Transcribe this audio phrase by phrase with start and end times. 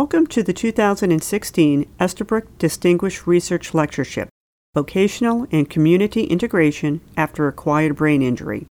[0.00, 4.28] Welcome to the 2016 Estabrook Distinguished Research Lectureship
[4.72, 8.68] Vocational and Community Integration After Acquired Brain Injury.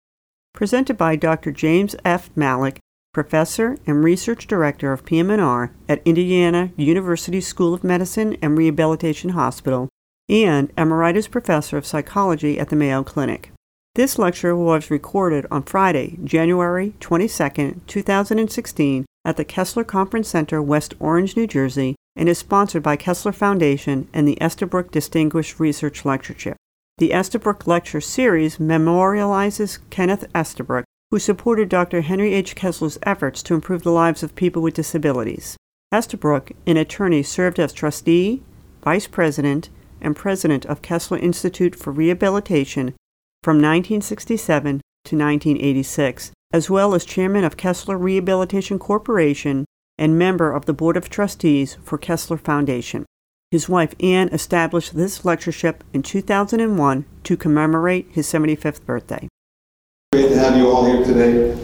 [0.53, 1.53] Presented by Dr.
[1.53, 2.29] James F.
[2.35, 2.79] Malec,
[3.13, 9.87] Professor and Research Director of PM&R at Indiana University School of Medicine and Rehabilitation Hospital
[10.27, 13.49] and Emeritus Professor of Psychology at the Mayo Clinic.
[13.95, 20.93] This lecture was recorded on Friday, January 22, 2016, at the Kessler Conference Center, West
[20.99, 26.57] Orange, New Jersey, and is sponsored by Kessler Foundation and the Estabrook Distinguished Research Lectureship.
[26.97, 32.01] The Estabrook Lecture Series memorializes Kenneth Estabrook, who supported Dr.
[32.01, 32.55] Henry H.
[32.55, 35.57] Kessler's efforts to improve the lives of people with disabilities.
[35.91, 38.43] Estabrook, an attorney, served as trustee,
[38.83, 39.69] vice president,
[40.01, 42.93] and president of Kessler Institute for Rehabilitation
[43.41, 49.65] from 1967 to 1986 as well as chairman of Kessler Rehabilitation Corporation
[49.97, 53.05] and member of the Board of Trustees for Kessler Foundation.
[53.49, 59.27] His wife Anne established this lectureship in 2001 to commemorate his 75th birthday.
[60.13, 61.59] Great to have you all here today.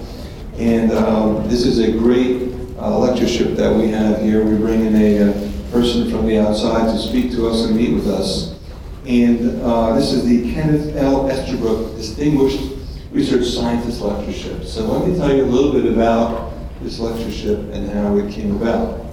[0.58, 4.44] And um, this is a great uh, lectureship that we have here.
[4.44, 7.94] We bring in a uh, person from the outside to speak to us and meet
[7.94, 8.60] with us.
[9.06, 11.30] And uh, this is the Kenneth L.
[11.30, 12.79] Estabrook Distinguished
[13.12, 14.64] Research Scientist Lectureship.
[14.64, 18.56] So let me tell you a little bit about this lectureship and how it came
[18.56, 19.06] about.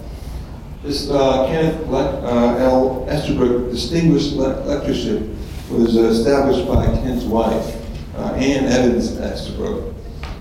[0.83, 3.06] This uh, Kenneth Le- uh, L.
[3.08, 5.22] Estabrook Distinguished Le- Lectureship
[5.70, 7.77] was established by Ken's wife,
[8.17, 9.94] uh, Ann Evans Estabrook,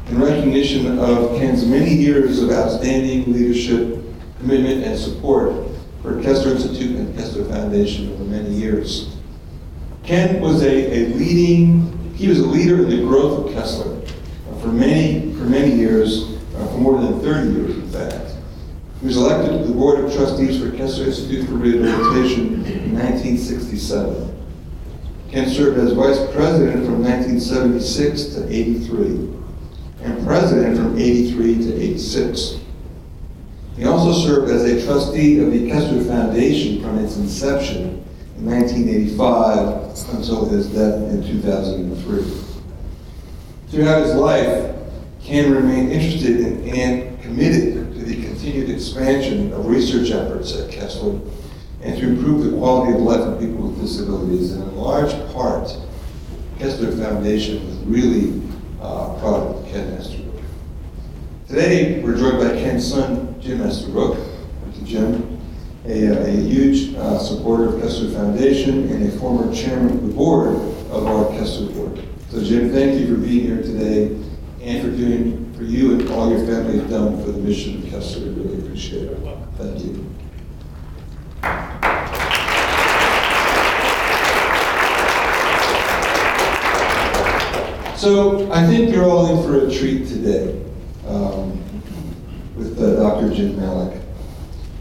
[0.09, 4.03] in recognition of Ken's many years of outstanding leadership,
[4.37, 5.65] commitment, and support
[6.01, 9.15] for Kessler Institute and Kessler Foundation over many years.
[10.03, 14.59] Ken was a, a leading he was a leader in the growth of Kessler uh,
[14.59, 18.31] for many, for many years, uh, for more than 30 years, in fact.
[19.01, 24.31] He was elected to the Board of Trustees for Kessler Institute for Rehabilitation in 1967.
[25.29, 29.29] Ken served as vice president from 1976 to 83,
[30.03, 32.59] and president from 83 to 86.
[33.75, 38.05] He also served as a trustee of the Kessler Foundation from its inception
[38.37, 42.55] in 1985 until his death in 2003.
[43.69, 44.75] Throughout his life,
[45.21, 51.19] Ken remained interested in and committed to the continued expansion of research efforts at Kessler
[51.81, 54.51] and to improve the quality of life of people with disabilities.
[54.51, 55.75] And in large part,
[56.59, 58.41] Kessler Foundation was really
[58.81, 60.43] uh, proud of Ken Estabrook.
[61.47, 64.17] Today, we're joined by Ken's son, Jim Estabrook.
[64.83, 65.34] Jim
[65.87, 70.55] a, a huge uh, supporter of Kessler Foundation and a former chairman of the board
[70.89, 72.03] of our Kessler board.
[72.29, 74.19] So Jim, thank you for being here today
[74.61, 77.89] and for doing, for you and all your family have done for the mission of
[77.89, 78.23] Kessler.
[78.23, 79.19] We really appreciate it.
[79.57, 80.05] Thank you.
[87.95, 90.61] So I think you're all in for a treat today
[91.07, 91.59] um,
[92.55, 93.33] with uh, Dr.
[93.33, 94.04] Jim Malec.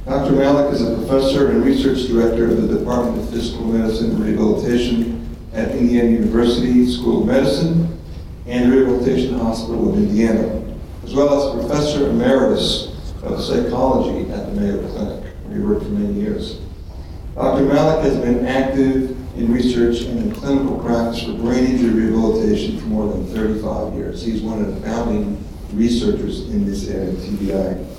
[0.07, 0.33] Dr.
[0.33, 5.35] Malec is a professor and research director of the Department of Physical Medicine and Rehabilitation
[5.55, 7.99] at Indiana University School of Medicine
[8.47, 10.63] and the Rehabilitation Hospital of Indiana,
[11.05, 12.89] as well as professor emeritus
[13.23, 16.61] of psychology at the Mayo Clinic, where he worked for many years.
[17.35, 17.65] Dr.
[17.65, 22.87] Malec has been active in research and in clinical practice for brain injury rehabilitation for
[22.89, 24.23] more than 35 years.
[24.23, 27.94] He's one of the founding researchers in this area of TBI.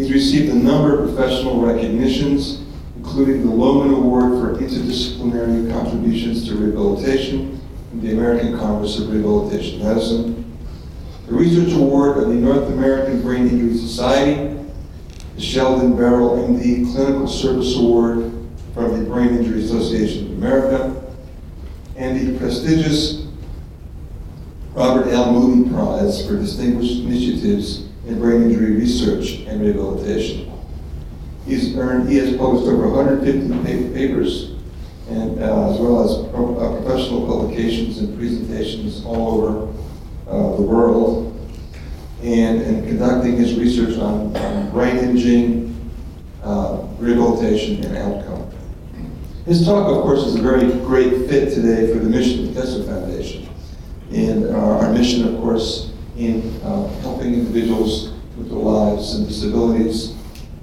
[0.00, 2.62] He's received a number of professional recognitions,
[2.96, 9.82] including the Lowman Award for Interdisciplinary Contributions to Rehabilitation from the American Congress of Rehabilitation
[9.82, 10.58] Medicine,
[11.26, 14.58] the Research Award of the North American Brain Injury Society,
[15.34, 18.32] the Sheldon Berrol MD Clinical Service Award
[18.72, 21.12] from the Brain Injury Association of America,
[21.96, 23.26] and the prestigious
[24.72, 25.30] Robert L.
[25.30, 30.50] Moody Prize for Distinguished Initiatives in brain injury research and rehabilitation.
[31.46, 34.50] He's earned, he has published over 150 papers,
[35.08, 39.72] and uh, as well as pro, uh, professional publications and presentations all over
[40.28, 41.26] uh, the world,
[42.22, 45.90] and, and conducting his research on, on brain imaging,
[46.42, 48.50] uh, rehabilitation, and outcome.
[49.46, 52.60] His talk, of course, is a very great fit today for the mission of the
[52.60, 53.48] Kessler Foundation.
[54.12, 60.14] And our mission, of course, in uh, helping individuals with their lives and disabilities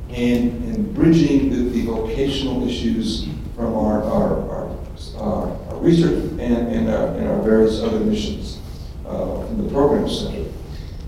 [0.10, 4.78] and, and bridging the, the vocational issues from our, our, our,
[5.18, 8.60] our, our research and, and, our, and our various other missions
[9.06, 10.50] uh, in the program center.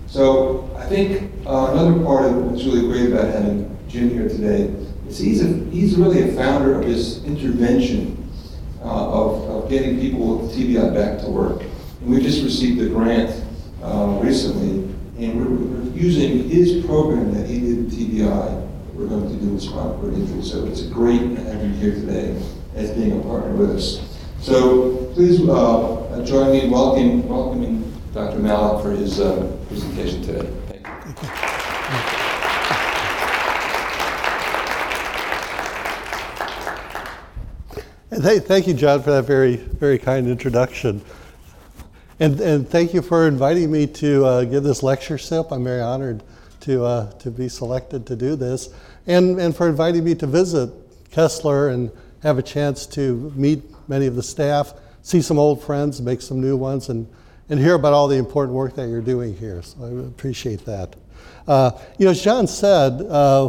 [0.06, 4.74] So I think uh, another part of what's really great about having Jim here today
[5.08, 8.16] is he's, a, he's really a founder of this intervention
[8.82, 11.62] uh, of, of getting people with TBI back to work.
[12.00, 13.44] And we just received a grant
[13.82, 18.66] uh, recently, and we're, we're, using his program that he did in TBI.
[18.94, 20.42] We're going to do with spinal cord injury.
[20.42, 22.42] So it's great have him here today
[22.74, 24.00] as being a partner with us.
[24.40, 28.38] So please uh, join me in welcoming, welcoming Dr.
[28.38, 30.48] Malec for his uh, presentation today.
[30.68, 31.28] Thank you.
[38.10, 38.40] Thank you.
[38.40, 41.02] Thank you, John, for that very, very kind introduction.
[42.20, 45.50] And, and thank you for inviting me to uh, give this lectureship.
[45.50, 46.22] I'm very honored
[46.60, 48.68] to, uh, to be selected to do this,
[49.06, 50.70] and, and for inviting me to visit
[51.10, 51.90] Kessler and
[52.22, 56.42] have a chance to meet many of the staff, see some old friends, make some
[56.42, 57.08] new ones, and,
[57.48, 59.62] and hear about all the important work that you're doing here.
[59.62, 60.96] So I appreciate that.
[61.48, 63.48] Uh, you know, as John said, uh,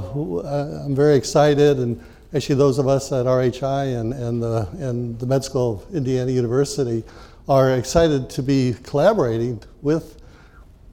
[0.86, 2.02] I'm very excited and
[2.34, 6.32] actually those of us at RHI and, and, the, and the Med School of Indiana
[6.32, 7.04] University
[7.50, 10.22] are excited to be collaborating with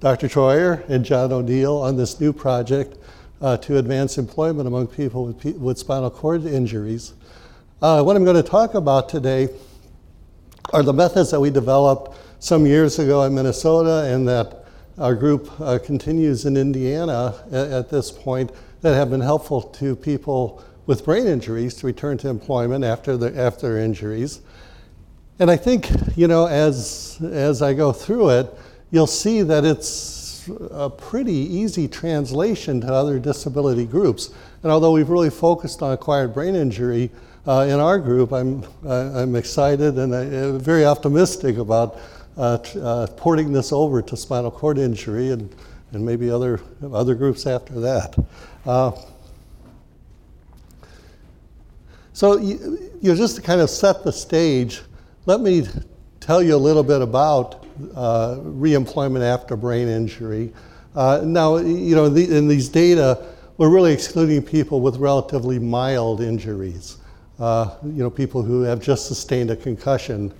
[0.00, 0.28] Dr.
[0.28, 2.96] Troyer and John O'Neill on this new project
[3.40, 7.14] uh, to advance employment among people with, with spinal cord injuries.
[7.82, 9.48] Uh, what I'm going to talk about today
[10.72, 14.64] are the methods that we developed some years ago in Minnesota and that
[14.98, 19.94] our group uh, continues in Indiana at, at, this point that have been helpful to
[19.94, 24.40] people with brain injuries to return to employment after, their, after injuries.
[25.40, 28.52] And I think, you know, as, as I go through it,
[28.90, 34.30] you'll see that it's a pretty easy translation to other disability groups.
[34.62, 37.10] And although we've really focused on acquired brain injury
[37.46, 42.00] uh, in our group, I'm, I'm excited and uh, very optimistic about
[42.36, 45.54] uh, uh, porting this over to spinal cord injury and,
[45.92, 46.60] and maybe other,
[46.92, 48.16] other groups after that.
[48.66, 48.92] Uh,
[52.12, 54.82] so, you, you know, just to kind of set the stage,
[55.28, 55.62] let me
[56.20, 60.50] tell you a little bit about uh, reemployment after brain injury.
[60.96, 63.26] Uh, now, you know, the, in these data,
[63.58, 66.96] we're really excluding people with relatively mild injuries.
[67.38, 70.32] Uh, you know, people who have just sustained a concussion.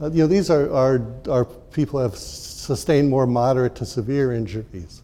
[0.00, 4.32] Uh, you know, these are, are, are people who have sustained more moderate to severe
[4.32, 5.02] injuries.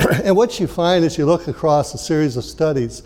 [0.24, 3.04] and what you find as you look across a series of studies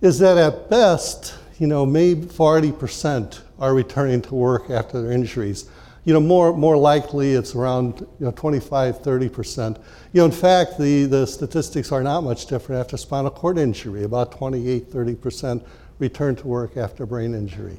[0.00, 5.70] is that at best, you know, maybe 40% are returning to work after their injuries.
[6.04, 9.76] You know, more, more likely it's around you know, 25, 30%.
[10.12, 14.02] You know, in fact, the, the statistics are not much different after spinal cord injury,
[14.02, 15.64] about 28, 30%
[16.00, 17.76] return to work after brain injury.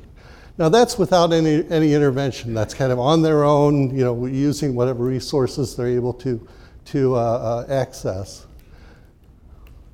[0.57, 2.53] Now that's without any, any intervention.
[2.53, 6.47] That's kind of on their own, you know, using whatever resources they're able to,
[6.85, 8.45] to uh, uh, access.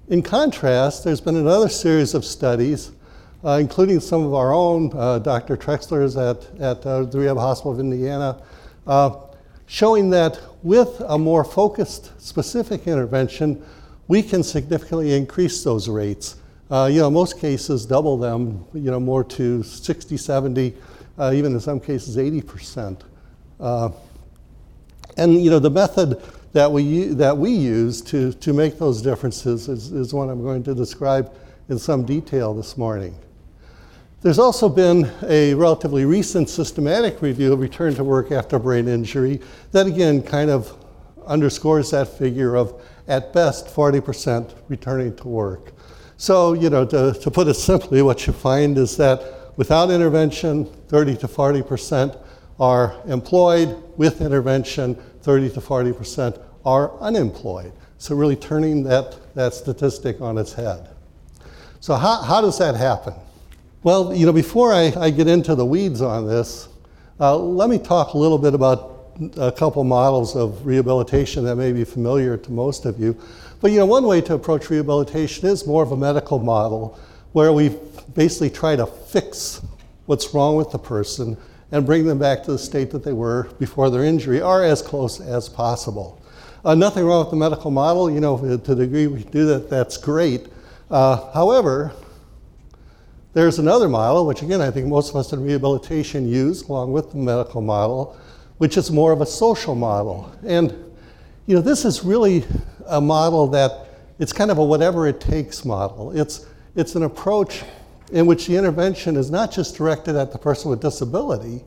[0.07, 2.91] In contrast, there's been another series of studies
[3.43, 5.55] including some of our own, uh, Dr.
[5.55, 8.41] Trexler's at, at uh, the Rehab Hospital of Indiana,
[8.85, 9.15] uh,
[9.65, 13.63] showing that with a more focused, specific intervention,
[14.07, 16.35] we can significantly increase those rates.
[16.69, 20.75] Uh, you know, most cases double them, you know, more to 60, 70,
[21.17, 23.01] uh, even in some cases 80%.
[25.17, 26.21] and, you know, the method
[26.53, 30.63] that we, that we use to, to make those differences is, is one I'm going
[30.63, 31.33] to describe
[31.69, 33.15] in some detail this morning.
[34.21, 39.39] There's also been a relatively recent systematic review of return to work after brain injury
[39.71, 40.75] that again kind of
[41.25, 45.71] underscores that figure of at best 40% returning to work.
[46.17, 49.23] So, you know, to, to put it simply, what you find is that
[49.55, 52.21] without intervention, 30 to 40%
[52.59, 57.71] are employed, with intervention, 30 to 40% are unemployed.
[57.99, 60.89] So, really turning that, that statistic on its head.
[61.79, 63.13] So, how, how does that happen?
[63.81, 66.67] Well, you know, before I, I get into the weeds on this,
[67.17, 71.71] uh, let me talk a little bit about a couple models of rehabilitation that may
[71.71, 73.17] be familiar to most of you.
[73.61, 76.99] But you know, one way to approach rehabilitation is more of a medical model
[77.31, 77.73] where we
[78.15, 79.61] basically try to fix
[80.07, 81.37] what's wrong with the person
[81.71, 84.81] and bring them back to the state that they were before their injury or as
[84.81, 86.21] close as possible.
[86.65, 89.69] Uh, nothing wrong with the medical model, you know, to the degree we do that,
[89.69, 90.47] that's great.
[90.91, 91.93] Uh, however,
[93.33, 97.11] there's another model, which again I think most of us in rehabilitation use along with
[97.11, 98.17] the medical model,
[98.57, 100.31] which is more of a social model.
[100.45, 100.71] And
[101.45, 102.45] you know, this is really
[102.87, 103.87] a model that
[104.19, 106.11] it's kind of a whatever it takes model.
[106.11, 106.45] It's,
[106.75, 107.63] it's an approach
[108.11, 111.63] in which the intervention is not just directed at the person with disability,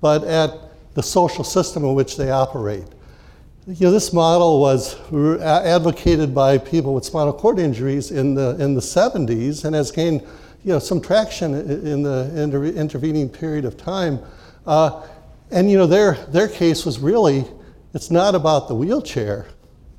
[0.00, 0.52] but at
[0.94, 2.84] the social system in which they operate.
[3.66, 4.96] You know, this model was
[5.40, 10.26] advocated by people with spinal cord injuries in the, in the 70s and has gained
[10.64, 14.18] you know, some traction in the inter- intervening period of time.
[14.66, 15.06] Uh,
[15.50, 17.44] and you know, their, their case was really,
[17.92, 19.46] it's not about the wheelchair,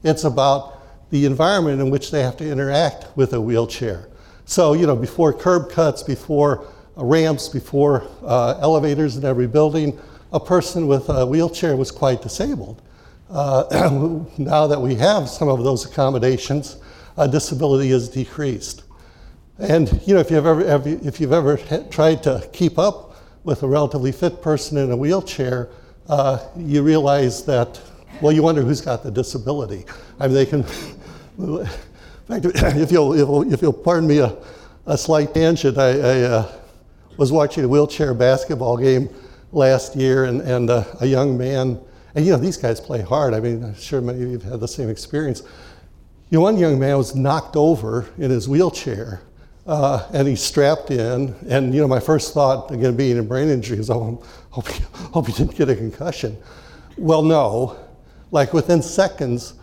[0.04, 0.82] it's about
[1.12, 4.10] the environment in which they have to interact with a wheelchair.
[4.46, 10.00] So, you know, before curb cuts, before ramps, before uh, elevators in every building,
[10.34, 12.82] a person with a wheelchair was quite disabled.
[13.30, 16.78] Uh, now that we have some of those accommodations,
[17.18, 18.85] uh, disability is decreased.
[19.60, 21.58] And you know, if you've ever, if you've ever
[21.90, 25.70] tried to keep up with a relatively fit person in a wheelchair,
[26.10, 27.80] uh, you realize that,
[28.22, 29.86] well, you wonder who's got the disability.
[30.20, 30.60] I mean, they can.
[31.38, 31.66] in
[32.28, 34.36] fact, if you'll, if you'll, if you'll pardon me a,
[34.86, 36.52] a slight tangent, I, I uh,
[37.18, 39.10] was watching a wheelchair basketball game
[39.52, 41.80] last year, and, and uh, a young man
[42.16, 43.34] and you know, these guys play hard.
[43.34, 45.42] I mean, I'm sure many of you have had the same experience.
[46.30, 49.22] You know, one young man was knocked over in his wheelchair,
[49.66, 51.36] uh, and he's strapped in.
[51.48, 54.84] And you know, my first thought, again, being a brain injury, is, oh, hope he,
[54.94, 56.38] hope he didn't get a concussion.
[56.98, 57.78] Well, no.
[58.32, 59.54] Like within seconds,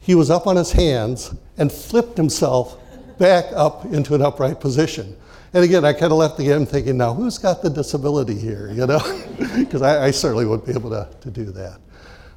[0.00, 2.78] he was up on his hands and flipped himself
[3.18, 5.16] back up into an upright position.
[5.52, 8.70] And again, I kind of left the game thinking, now who's got the disability here,
[8.72, 9.00] you know?
[9.56, 11.80] Because I, I, certainly wouldn't be able to, to do that.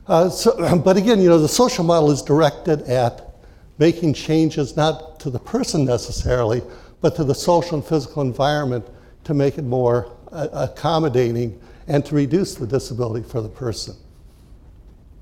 [0.08, 3.34] Uh, so, but again, you know, the social model is directed at
[3.78, 6.62] making changes not to the person necessarily,
[7.04, 8.88] but to the social and physical environment
[9.26, 13.94] to make it more uh, accommodating and to reduce the disability for the person.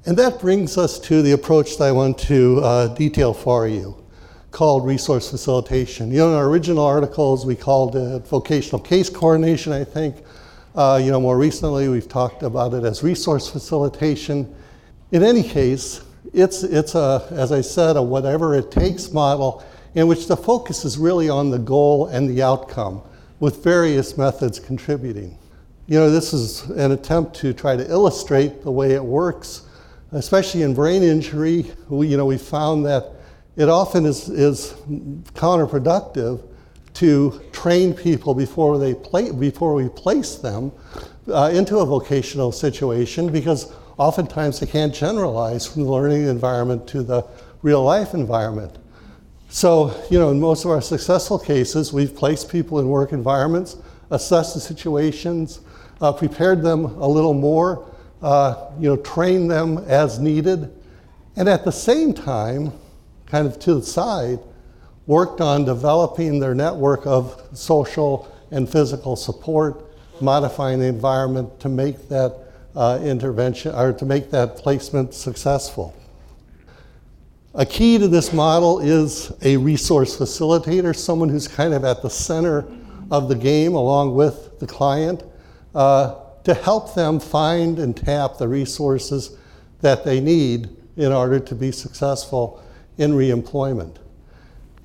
[0.06, 3.98] And that brings us to the approach that I want to uh, detail for you
[4.52, 6.12] called resource facilitation.
[6.12, 10.18] You know, in our original articles, we called it vocational case coordination, I think.
[10.76, 14.54] Uh, you know, more recently, we've talked about it as resource facilitation.
[15.12, 19.64] In any case, it's, it's a, as I said, a whatever it takes model
[19.96, 23.02] in which the focus is really on the goal and the outcome,
[23.40, 25.38] with various methods contributing.
[25.88, 29.64] You know, this is an attempt to try to illustrate the way it works,
[30.12, 31.66] especially in brain injury.
[31.90, 33.12] We, you know, we found that
[33.58, 34.74] it often is, is
[35.34, 36.42] counterproductive
[36.94, 40.72] to train people before, they play, before we place them
[41.28, 47.04] uh, into a vocational situation because oftentimes they can't generalize from the learning environment to
[47.04, 47.26] the
[47.62, 48.78] real life environment.
[49.54, 53.76] So, you know, in most of our successful cases, we've placed people in work environments,
[54.10, 55.60] assessed the situations,
[56.00, 57.86] uh, prepared them a little more,
[58.22, 60.74] uh, you know, trained them as needed,
[61.36, 62.72] and at the same time,
[63.26, 64.40] kind of to the side,
[65.06, 69.84] worked on developing their network of social and physical support,
[70.22, 72.34] modifying the environment to make that
[72.74, 75.94] uh, intervention or to make that placement successful.
[77.54, 82.10] A key to this model is a resource facilitator, someone who's kind of at the
[82.10, 82.66] center
[83.12, 85.24] of the game along with the client
[85.76, 86.16] uh,
[86.46, 89.38] to help them find and tap the resources
[89.82, 92.64] that they need in order to be successful
[92.98, 93.98] in reemployment.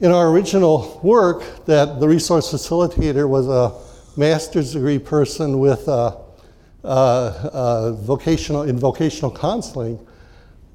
[0.01, 3.73] In our original work, that the resource facilitator was a
[4.19, 6.19] master's degree person with a
[6.83, 10.05] uh, uh, vocational, in vocational counseling,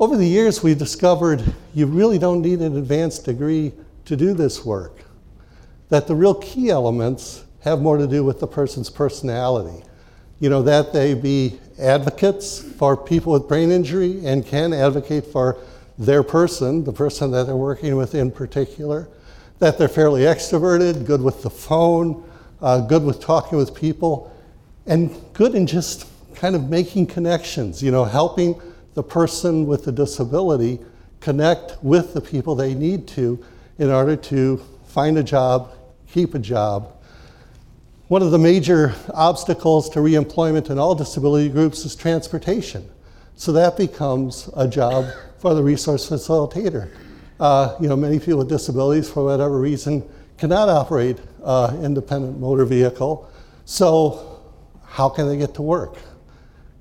[0.01, 1.43] over the years we've discovered
[1.75, 3.71] you really don't need an advanced degree
[4.03, 5.03] to do this work.
[5.89, 9.83] That the real key elements have more to do with the person's personality.
[10.39, 15.59] You know, that they be advocates for people with brain injury and can advocate for
[15.99, 19.07] their person, the person that they're working with in particular,
[19.59, 22.27] that they're fairly extroverted, good with the phone,
[22.59, 24.35] uh, good with talking with people,
[24.87, 28.59] and good in just kind of making connections, you know, helping
[28.93, 30.79] the person with the disability
[31.19, 33.43] connect with the people they need to
[33.77, 34.57] in order to
[34.87, 35.71] find a job,
[36.11, 36.93] keep a job.
[38.07, 42.89] One of the major obstacles to reemployment in all disability groups is transportation.
[43.35, 45.05] So that becomes a job
[45.39, 46.91] for the resource facilitator.
[47.39, 50.07] Uh, you know, many people with disabilities, for whatever reason,
[50.37, 53.31] cannot operate uh, independent motor vehicle.
[53.65, 54.41] So
[54.85, 55.97] how can they get to work?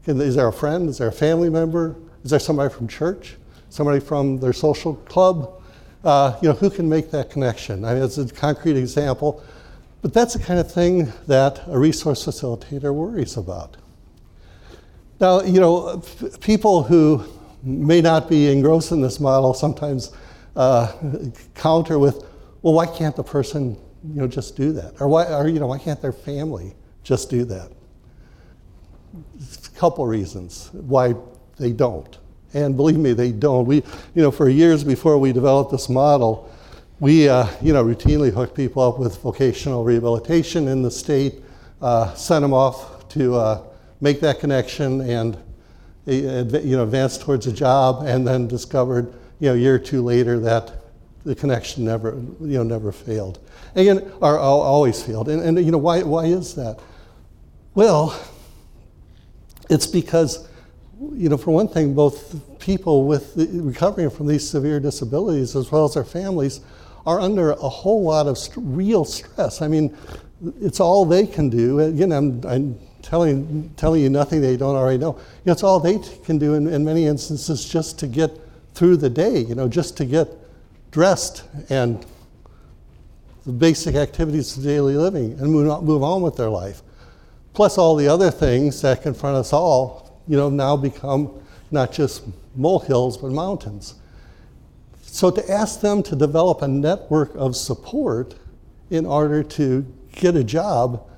[0.07, 0.88] Is there a friend?
[0.88, 1.97] Is there a family member?
[2.25, 3.37] Is there somebody from church?
[3.69, 5.62] Somebody from their social club?
[6.02, 7.85] Uh, you know, who can make that connection?
[7.85, 9.42] I mean, it's a concrete example,
[10.00, 13.76] but that's the kind of thing that a resource facilitator worries about.
[15.21, 16.02] Now, you know,
[16.40, 17.23] people who
[17.62, 20.12] may not be engrossed in this model sometimes
[20.57, 20.92] uh,
[21.54, 22.25] counter with,
[22.62, 24.95] well, why can't the person, you know, just do that?
[24.99, 27.71] Or why, or, you know, why can't their family just do that?
[29.80, 31.14] Couple reasons why
[31.58, 32.18] they don't.
[32.52, 33.64] And believe me, they don't.
[33.64, 36.52] We, you know, for years before we developed this model,
[36.99, 41.37] we, uh, you know, routinely hooked people up with vocational rehabilitation in the state,
[41.80, 43.62] uh, sent them off to uh,
[44.02, 45.38] make that connection and,
[46.04, 50.02] you know, advance towards a job, and then discovered, you know, a year or two
[50.02, 50.72] later that
[51.25, 52.10] the connection never,
[52.40, 53.38] you know, never failed.
[53.75, 55.30] Again, or always failed.
[55.30, 56.78] And, and you know, why, why is that?
[57.75, 58.14] Well,
[59.70, 60.48] it's because,
[61.12, 65.84] you know, for one thing, both people with recovering from these severe disabilities as well
[65.84, 66.60] as their families
[67.06, 69.62] are under a whole lot of st- real stress.
[69.62, 69.96] I mean,
[70.60, 71.80] it's all they can do.
[71.80, 75.16] Again, I'm, I'm telling, telling you nothing they don't already know.
[75.16, 78.30] You know it's all they t- can do in, in many instances just to get
[78.74, 80.28] through the day, you know, just to get
[80.90, 82.04] dressed and
[83.46, 86.82] the basic activities of daily living and move on, move on with their life.
[87.52, 92.23] Plus all the other things that confront us all, you know, now become not just
[92.54, 93.95] molehills but mountains.
[95.02, 98.37] So to ask them to develop a network of support
[98.90, 101.09] in order to get a job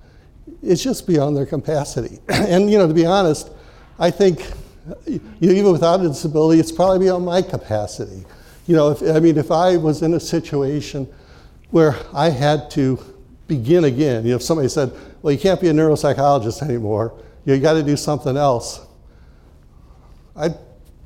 [0.62, 2.19] is just beyond their capacity.
[2.29, 3.51] and you know, to be honest,
[3.99, 4.51] I think
[5.07, 8.25] you know, even without a disability, it's probably beyond my capacity.
[8.67, 11.09] You know, if, I mean, if I was in a situation
[11.71, 12.99] where I had to
[13.56, 14.90] begin again, you know, if somebody said,
[15.21, 17.12] well, you can't be a neuropsychologist anymore,
[17.44, 18.80] you, got to do something else,
[20.35, 20.54] I'd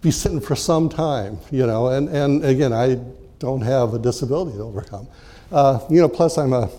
[0.00, 3.00] be sitting for some time, you know, and, and again, I
[3.40, 5.08] don't have a disability to overcome.
[5.50, 6.70] Uh, you know, plus I'm a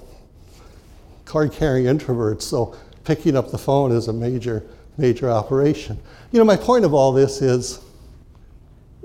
[1.25, 4.63] card carrying introvert, so picking up the phone is a major,
[4.97, 5.99] major operation.
[6.31, 7.81] You know, my point of all this is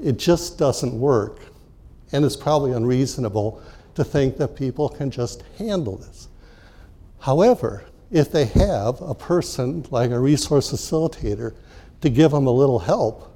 [0.00, 1.40] it just doesn't work.
[2.12, 3.60] And it's probably unreasonable
[3.96, 6.28] to think that people can just handle this.
[7.22, 11.54] However, if they have a person like a resource facilitator
[12.00, 13.32] to give them a little help,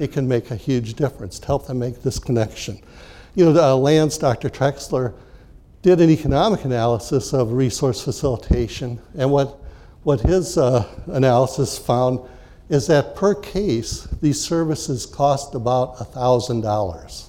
[0.00, 2.80] it can make a huge difference to help them make this connection.
[3.34, 4.48] You know, uh, Lance, Dr.
[4.48, 5.12] Trexler,
[5.82, 9.60] did an economic analysis of resource facilitation, and what,
[10.04, 12.20] what his uh, analysis found
[12.70, 17.28] is that per case, these services cost about $1,000.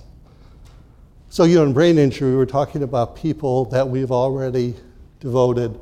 [1.27, 4.75] So, you know, in brain injury, we're talking about people that we've already
[5.19, 5.77] devoted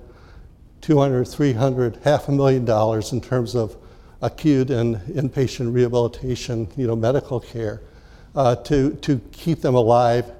[0.88, 3.76] 200, 300, half a million dollars in terms of
[4.22, 7.82] acute and inpatient rehabilitation, you know, medical care,
[8.38, 10.32] uh, to, to keep them alive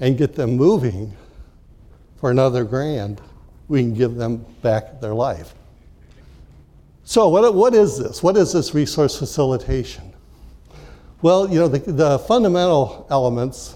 [0.00, 1.14] and get them moving
[2.16, 3.20] for another grand,
[3.68, 5.52] we can give them back their life.
[7.04, 8.22] So, what, what is this?
[8.22, 10.14] What is this resource facilitation?
[11.20, 13.74] Well, you know, the, the fundamental elements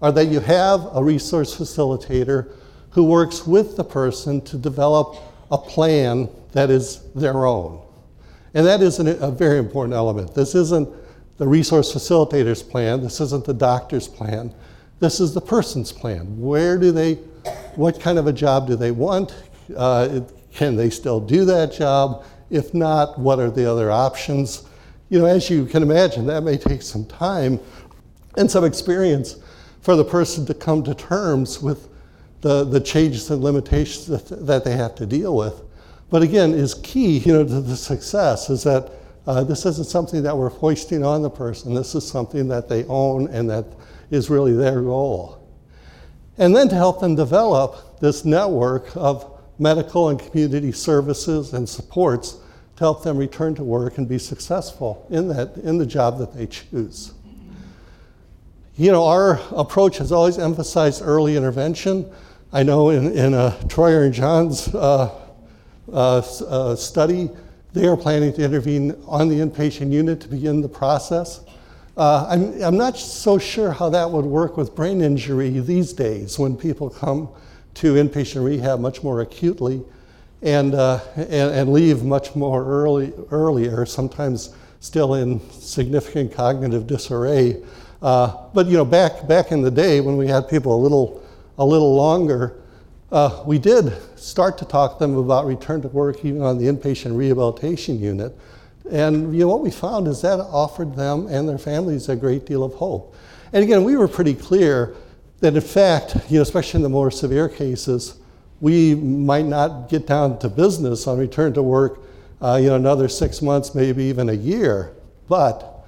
[0.00, 2.50] are that you have a resource facilitator
[2.96, 5.18] who works with the person to develop
[5.50, 7.82] a plan that is their own.
[8.54, 10.34] And that is an, a very important element.
[10.34, 10.88] This isn't
[11.38, 14.54] the resource facilitator's plan, this isn't the doctor's plan,
[15.00, 16.40] this is the person's plan.
[16.40, 17.14] Where do they,
[17.74, 19.34] what kind of a job do they want?
[19.76, 20.20] Uh,
[20.52, 22.24] can they still do that job?
[22.48, 24.66] If not, what are the other options?
[25.10, 27.60] You know, as you can imagine, that may take some time
[28.38, 29.36] and some experience
[29.82, 31.88] for the person to come to terms with
[32.46, 35.62] the, the changes and limitations that, that they have to deal with.
[36.10, 38.92] But again, is key you know, to the success is that
[39.26, 41.74] uh, this isn't something that we're foisting on the person.
[41.74, 43.64] This is something that they own and that
[44.12, 45.44] is really their goal.
[46.38, 52.34] And then to help them develop this network of medical and community services and supports
[52.76, 56.32] to help them return to work and be successful in, that, in the job that
[56.32, 57.12] they choose.
[58.76, 62.08] You know, our approach has always emphasized early intervention.
[62.52, 65.10] I know in, in uh, Troyer and John's uh,
[65.92, 67.28] uh, uh, study,
[67.72, 71.40] they are planning to intervene on the inpatient unit to begin the process.
[71.96, 76.38] Uh, I'm, I'm not so sure how that would work with brain injury these days
[76.38, 77.28] when people come
[77.74, 79.82] to inpatient rehab much more acutely
[80.42, 87.62] and, uh, and, and, leave much more early, earlier, sometimes still in significant cognitive disarray.
[88.02, 91.25] Uh, but you know, back back in the day when we had people a little
[91.58, 92.62] a little longer,
[93.12, 96.66] uh, we did start to talk to them about return to work even on the
[96.66, 98.36] inpatient rehabilitation unit.
[98.90, 102.46] And you know what we found is that offered them and their families a great
[102.46, 103.14] deal of hope.
[103.52, 104.94] And again, we were pretty clear
[105.40, 108.18] that in fact, you know, especially in the more severe cases,
[108.60, 112.00] we might not get down to business on return to work,
[112.40, 114.94] uh, you know, another six months, maybe even a year,
[115.28, 115.84] but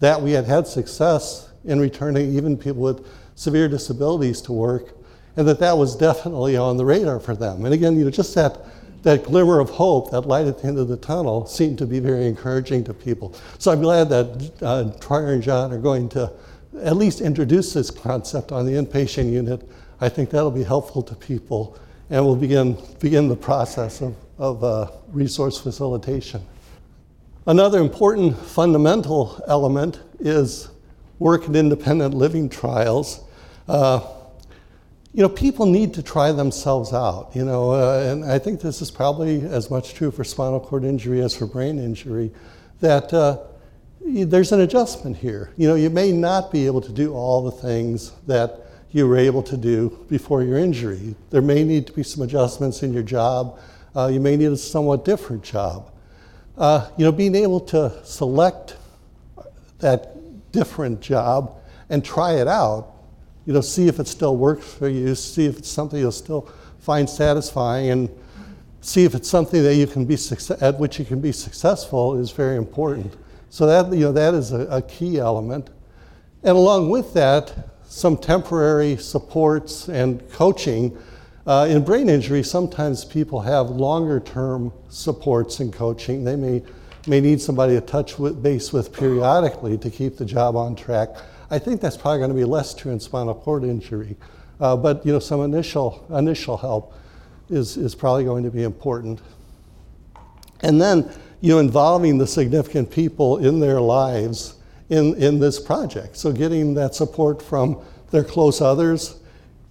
[0.00, 4.94] that we had had success in returning even people with severe disabilities to work,
[5.36, 7.64] and that that was definitely on the radar for them.
[7.64, 8.58] And again, you know, just that,
[9.02, 12.00] that glimmer of hope, that light at the end of the tunnel, seemed to be
[12.00, 13.34] very encouraging to people.
[13.58, 16.30] So I'm glad that uh, and John are going to
[16.80, 19.68] at least introduce this concept on the inpatient unit.
[20.00, 21.78] I think that'll be helpful to people,
[22.10, 26.42] and we'll begin, begin the process of, of uh, resource facilitation.
[27.46, 30.68] Another important fundamental element is
[31.18, 33.24] work in independent living trials.
[33.68, 34.00] Uh,
[35.14, 38.80] you know, people need to try themselves out, you know, uh, and I think this
[38.80, 42.32] is probably as much true for spinal cord injury as for brain injury,
[42.80, 43.38] that uh,
[44.00, 45.52] there's an adjustment here.
[45.58, 49.18] You know, you may not be able to do all the things that you were
[49.18, 51.14] able to do before your injury.
[51.30, 53.58] There may need to be some adjustments in your job.
[53.94, 55.92] Uh, you may need a somewhat different job.
[56.56, 58.76] Uh, you know, being able to select
[59.80, 61.58] that different job
[61.90, 62.91] and try it out
[63.46, 66.48] you know, see if it still works for you, see if it's something you'll still
[66.78, 68.08] find satisfying, and
[68.80, 70.16] see if it's something that you can be
[70.60, 73.16] at which you can be successful is very important.
[73.50, 75.70] So that you know that is a, a key element,
[76.42, 77.52] and along with that,
[77.84, 80.96] some temporary supports and coaching.
[81.46, 86.24] Uh, in brain injury, sometimes people have longer term supports and coaching.
[86.24, 86.62] They may,
[87.06, 91.10] may need somebody to touch with, base with periodically to keep the job on track.
[91.52, 94.16] I think that's probably going to be less true in spinal cord injury.
[94.58, 96.94] Uh, but you know, some initial, initial help
[97.50, 99.20] is, is probably going to be important.
[100.62, 101.12] And then
[101.42, 104.54] you know, involving the significant people in their lives
[104.88, 106.16] in, in this project.
[106.16, 109.20] So getting that support from their close others.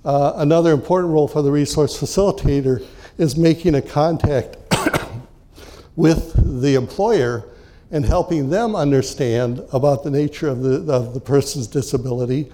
[0.06, 2.86] Uh, another important role for the resource facilitator
[3.18, 4.58] is making a contact
[5.96, 7.51] with the employer
[7.92, 12.52] and helping them understand about the nature of the, of the person's disability.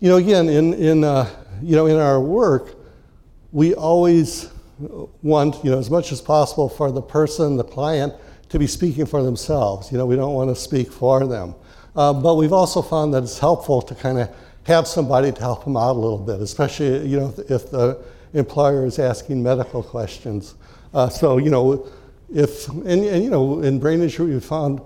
[0.00, 1.28] You know, again, in, in, uh,
[1.62, 2.76] you know, in our work,
[3.52, 4.50] we always
[5.22, 8.12] want, you know, as much as possible for the person, the client,
[8.50, 9.90] to be speaking for themselves.
[9.90, 11.54] You know, we don't want to speak for them.
[11.96, 14.28] Uh, but we've also found that it's helpful to kind of
[14.64, 18.84] have somebody to help them out a little bit, especially, you know, if the employer
[18.84, 20.54] is asking medical questions.
[20.92, 21.90] Uh, so, you know,
[22.32, 24.80] if, and, and you know, in brain injury, we found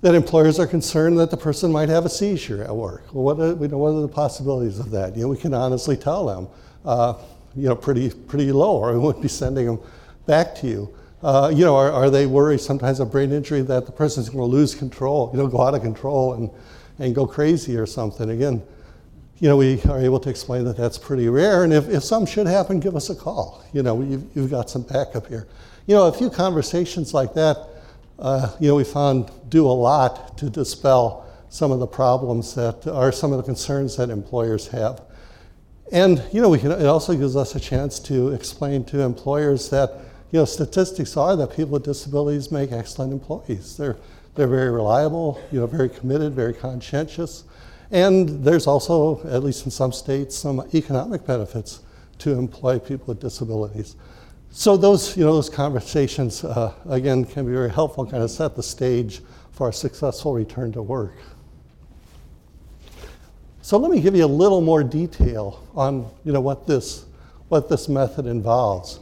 [0.00, 3.04] that employers are concerned that the person might have a seizure at work.
[3.12, 5.16] Well, what are, you know, what are the possibilities of that?
[5.16, 6.48] You know, we can honestly tell them,
[6.84, 7.14] uh,
[7.54, 9.80] you know, pretty, pretty low, or we wouldn't be sending them
[10.26, 10.94] back to you.
[11.22, 14.40] Uh, you know, are, are they worried sometimes of brain injury that the person's going
[14.40, 16.50] to lose control, you know, go out of control and,
[16.98, 18.30] and go crazy or something?
[18.30, 18.60] Again,
[19.38, 21.62] you know, we are able to explain that that's pretty rare.
[21.62, 23.62] And if, if some should happen, give us a call.
[23.72, 25.46] You know, you've, you've got some backup here.
[25.86, 27.56] You know, a few conversations like that,
[28.20, 32.86] uh, you know, we found do a lot to dispel some of the problems that
[32.86, 35.02] are some of the concerns that employers have.
[35.90, 39.70] And, you know, we can, it also gives us a chance to explain to employers
[39.70, 39.90] that,
[40.30, 43.76] you know, statistics are that people with disabilities make excellent employees.
[43.76, 43.96] They're,
[44.36, 47.42] they're very reliable, you know, very committed, very conscientious.
[47.90, 51.80] And there's also, at least in some states, some economic benefits
[52.18, 53.96] to employ people with disabilities.
[54.54, 58.54] So those, you know, those conversations, uh, again, can be very helpful, kind of set
[58.54, 61.14] the stage for a successful return to work.
[63.62, 67.06] So let me give you a little more detail on, you know, what this,
[67.48, 69.00] what this method involves.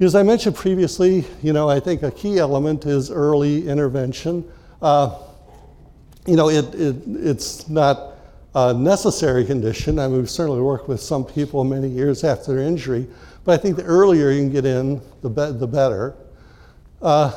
[0.00, 4.50] As I mentioned previously, you know, I think a key element is early intervention.
[4.80, 5.18] Uh,
[6.26, 8.14] you know, it, it, it's not
[8.54, 9.98] a necessary condition.
[9.98, 13.06] I mean, we've certainly worked with some people many years after their injury,
[13.46, 16.16] but I think the earlier you can get in, the, be- the better.
[17.00, 17.32] Uh,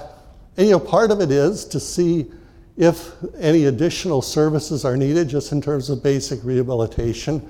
[0.58, 2.32] and you know, part of it is to see
[2.76, 7.48] if any additional services are needed, just in terms of basic rehabilitation.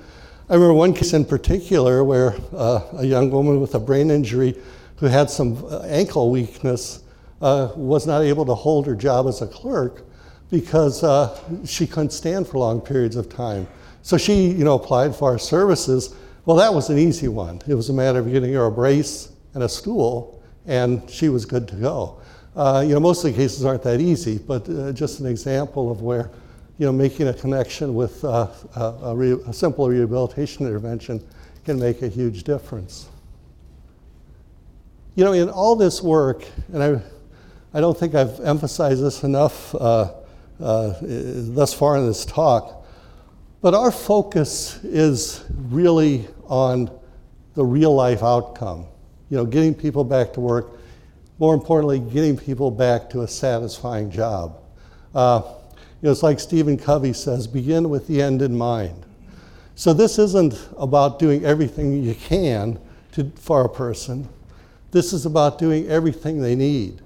[0.50, 4.54] I remember one case in particular where uh, a young woman with a brain injury
[4.96, 7.02] who had some uh, ankle weakness
[7.40, 10.04] uh, was not able to hold her job as a clerk
[10.50, 13.66] because uh, she couldn't stand for long periods of time.
[14.02, 17.60] So she, you know, applied for our services well, that was an easy one.
[17.66, 21.44] It was a matter of getting her a brace and a stool, and she was
[21.44, 22.20] good to go.
[22.56, 25.90] Uh, you know, most of the cases aren't that easy, but uh, just an example
[25.90, 26.30] of where,
[26.78, 31.24] you know, making a connection with uh, a, re- a simple rehabilitation intervention
[31.64, 33.08] can make a huge difference.
[35.14, 37.02] You know, in all this work, and I,
[37.74, 40.12] I don't think I've emphasized this enough uh,
[40.60, 42.79] uh, thus far in this talk,
[43.62, 46.90] but our focus is really on
[47.54, 48.86] the real life outcome.
[49.28, 50.78] You know, getting people back to work,
[51.38, 54.60] more importantly, getting people back to a satisfying job.
[55.14, 55.42] Uh,
[55.74, 59.04] you know, it's like Stephen Covey says begin with the end in mind.
[59.74, 62.78] So this isn't about doing everything you can
[63.12, 64.28] to, for a person.
[64.90, 67.00] This is about doing everything they need.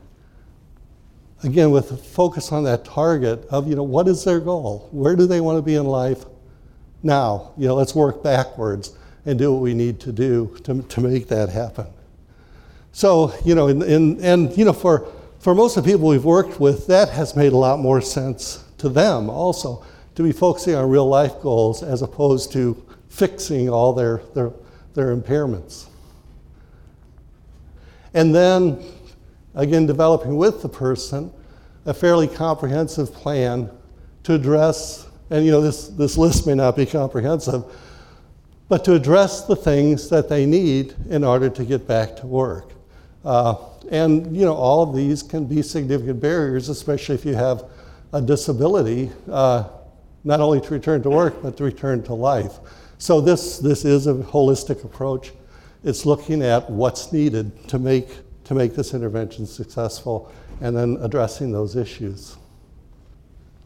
[1.43, 4.89] Again, with a focus on that target of, you know, what is their goal?
[4.93, 6.25] Where do they want to be in life?
[7.05, 11.01] Now, you know, let's work backwards and do what we need to do to, to
[11.01, 11.87] make that happen.
[12.93, 15.07] So, you know, in, in, and, you know, for,
[15.39, 18.65] for most of the people we've worked with, that has made a lot more sense
[18.79, 23.93] to them also, to be focusing on real life goals as opposed to fixing all
[23.93, 24.51] their, their,
[24.95, 25.87] their impairments.
[28.15, 28.83] And then,
[29.55, 31.33] again, developing with the person
[31.85, 33.71] a fairly comprehensive plan
[34.23, 35.04] to address,
[35.35, 37.65] and you know, this, this list may not be comprehensive,
[38.69, 42.71] but to address the things that they need in order to get back to work.
[43.25, 43.57] Uh,
[43.91, 47.65] and you know, all of these can be significant barriers, especially if you have
[48.13, 49.69] a disability, uh,
[50.23, 52.61] not only to return to work, but to return to life.
[52.99, 55.33] So this, this is a holistic approach.
[55.83, 58.09] It's looking at what's needed to make,
[58.45, 62.37] to make this intervention successful and then addressing those issues.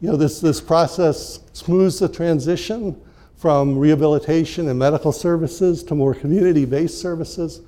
[0.01, 2.99] You know, this, this process smooths the transition
[3.35, 7.61] from rehabilitation and medical services to more community-based services.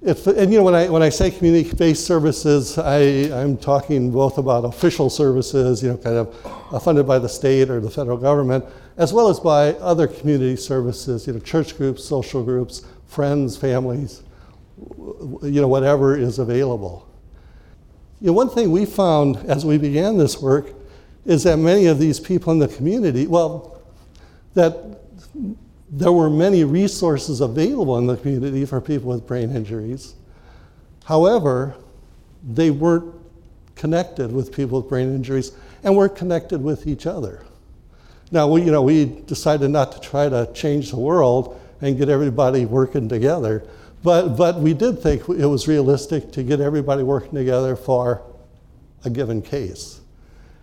[0.00, 3.00] If, and you know, when I, when I say community-based services, I,
[3.40, 7.70] I'm talking both about official services, you know, kind of uh, funded by the state
[7.70, 8.64] or the federal government,
[8.96, 14.24] as well as by other community services, you know, church groups, social groups, friends, families,
[14.78, 17.08] you know, whatever is available.
[18.20, 20.74] You know, one thing we found as we began this work
[21.24, 23.80] is that many of these people in the community, well,
[24.54, 24.74] that
[25.90, 30.14] there were many resources available in the community for people with brain injuries.
[31.04, 31.74] However,
[32.42, 33.14] they weren't
[33.74, 37.44] connected with people with brain injuries and weren't connected with each other.
[38.30, 42.08] Now, we, you know, we decided not to try to change the world and get
[42.08, 43.64] everybody working together,
[44.02, 48.22] but, but we did think it was realistic to get everybody working together for
[49.04, 50.01] a given case.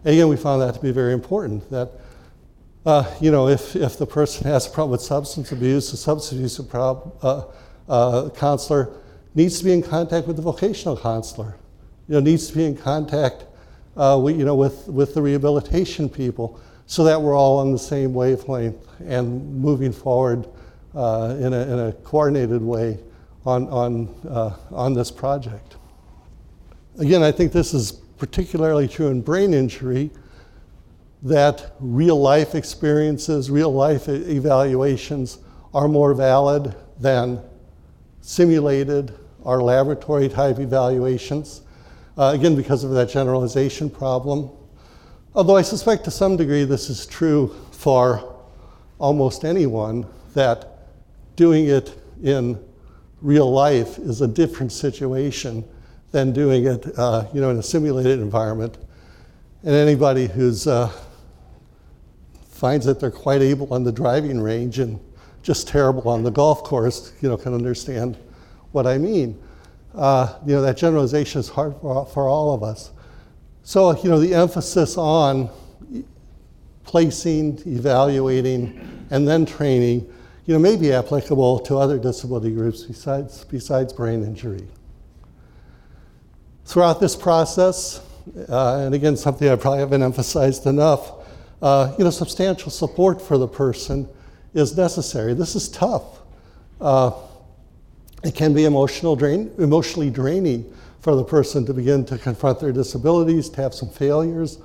[0.04, 1.92] And again, we found that to be very important, that
[2.86, 6.32] uh, you know, if, if the person has a problem with substance abuse, the substance
[6.40, 7.44] abuse problem, uh,
[7.90, 8.94] uh, counselor
[9.36, 11.56] needs to be in contact with the vocational counselor.
[12.08, 13.46] You know, needs to be in contact,
[13.98, 17.78] uh, with, you know, with, with the rehabilitation people, so that we're all on the
[17.78, 20.48] same wavelength and moving forward
[20.96, 22.98] uh, in, a, in a coordinated way
[23.46, 25.76] on, on, uh, on this project.
[26.98, 30.12] Again, I think this is particularly true in brain injury
[31.24, 35.40] that real life experiences, real life evaluations
[35.74, 37.42] are more valid than
[38.22, 41.62] simulated or laboratory type evaluations.
[42.18, 44.50] Uh, again, because of that generalization problem.
[45.34, 48.36] Although I suspect to some degree this is true for
[48.98, 50.80] almost anyone, that
[51.38, 52.60] doing it in
[53.22, 55.64] real life is a different situation
[56.12, 58.78] than doing it uh, you know, in a simulated environment.
[59.64, 60.92] And anybody who's uh,
[62.50, 65.00] finds that they're quite able on the driving range and
[65.42, 68.18] just terrible on the golf course, you know, can understand
[68.72, 69.42] what I mean.
[69.96, 72.92] Uh, you know, that generalization is hard for, for all of us.
[73.64, 75.50] So, you know, the emphasis on
[76.84, 80.12] placing, evaluating, and then training,
[80.46, 84.68] you know, may be applicable to other disability groups besides, besides brain injury.
[86.70, 88.00] Throughout this process,
[88.48, 91.14] uh, and again, something I probably haven't emphasized enough,
[91.64, 94.08] uh, you know, substantial support for the person
[94.54, 95.34] is necessary.
[95.34, 96.20] This is tough.
[96.80, 97.12] Uh,
[98.24, 102.72] it can be emotional drain, emotionally draining for the person to begin to confront their
[102.72, 104.60] disabilities, to have some failures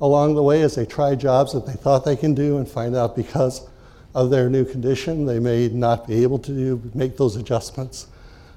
[0.00, 2.96] along the way as they try jobs that they thought they can do and find
[2.96, 3.68] out because
[4.14, 8.06] of their new condition they may not be able to do, make those adjustments.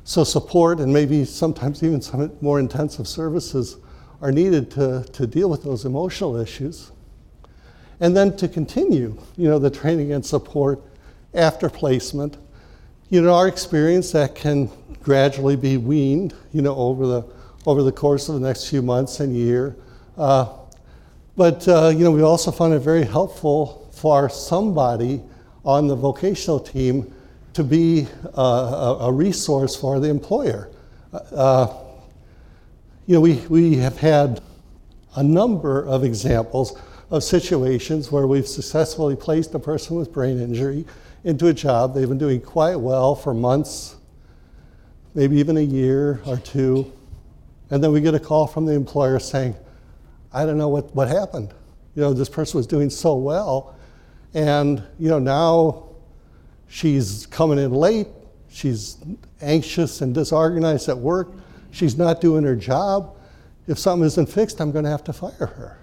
[0.03, 3.77] So support and maybe sometimes even some more intensive services
[4.21, 6.91] are needed to, to deal with those emotional issues
[7.99, 10.81] and then to continue, you know, the training and support
[11.33, 12.37] after placement.
[13.09, 14.69] You know, our experience that can
[15.01, 17.25] gradually be weaned, you know, over the
[17.65, 19.75] over the course of the next few months and year.
[20.17, 20.49] Uh,
[21.37, 25.21] but uh, you know, we also found it very helpful for somebody
[25.63, 27.12] on the vocational team
[27.53, 30.69] to be uh, a, a, resource for the employer.
[31.31, 31.67] Uh,
[33.05, 34.41] you know, we, we have had
[35.15, 36.79] a number of examples
[37.11, 40.85] of situations where we've successfully placed a person with brain injury
[41.23, 43.97] into a job they've been doing quite well for months,
[45.13, 46.91] maybe even a year or two,
[47.69, 49.55] and then we get a call from the employer saying,
[50.33, 51.53] I don't know what, what happened.
[51.95, 53.75] You know, this person was doing so well,
[54.33, 55.92] and you know, now
[56.73, 58.07] she's coming in late,
[58.49, 58.97] she's
[59.41, 61.31] anxious and disorganized at work.
[61.69, 63.15] She's not doing her job.
[63.67, 65.77] If something isn't fixed, I'm going to have to fire her.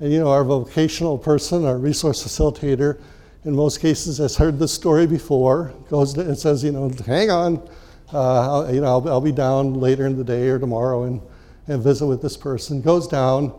[0.00, 2.98] And you know, our vocational person, our resource facilitator,
[3.44, 7.68] in most cases has heard this story before, goes and says, you know, hang on,
[8.10, 11.20] uh, you know, I'll, I'll, be down later in the day or tomorrow and,
[11.66, 12.80] and visit with this person.
[12.80, 13.52] Goes down,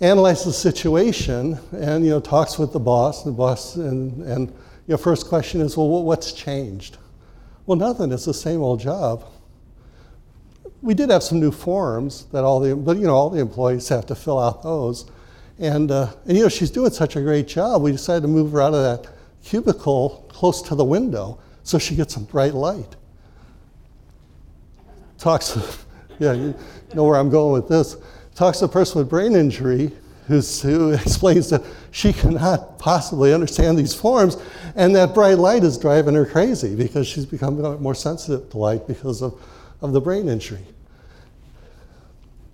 [0.00, 3.22] analyzes the situation, and you know, talks with the boss.
[3.22, 4.52] The boss, and, and
[4.86, 6.98] you know, first question is, well, what's changed?
[7.66, 8.12] Well, nothing.
[8.12, 9.24] It's the same old job.
[10.82, 13.88] We did have some new forms that all the, but you know, all the employees
[13.88, 15.10] have to fill out those.
[15.58, 17.80] And, uh, and you know, she's doing such a great job.
[17.80, 19.10] We decided to move her out of that
[19.42, 22.96] cubicle close to the window so she gets some bright light.
[25.16, 25.56] Talks,
[26.18, 26.54] yeah, you
[26.94, 27.96] know where I'm going with this.
[28.34, 29.92] Talks to a person with brain injury
[30.26, 34.36] who explains that she cannot possibly understand these forms,
[34.76, 38.86] and that bright light is driving her crazy because she's become more sensitive to light
[38.86, 39.40] because of,
[39.80, 40.64] of the brain injury.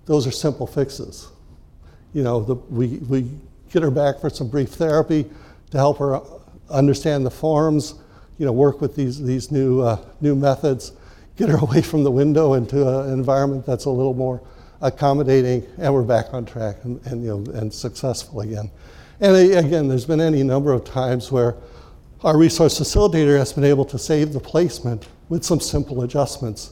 [0.05, 1.29] Those are simple fixes
[2.13, 3.29] you know, the, we, we
[3.71, 5.25] get her back for some brief therapy
[5.71, 6.19] to help her
[6.69, 7.95] understand the forms,
[8.37, 10.93] you know, work with these, these new, uh, new methods,
[11.37, 14.41] get her away from the window into an environment that's a little more
[14.81, 18.69] accommodating, and we're back on track and, and, you know, and successful again.
[19.19, 21.55] And again, there's been any number of times where
[22.23, 26.71] our resource facilitator has been able to save the placement with some simple adjustments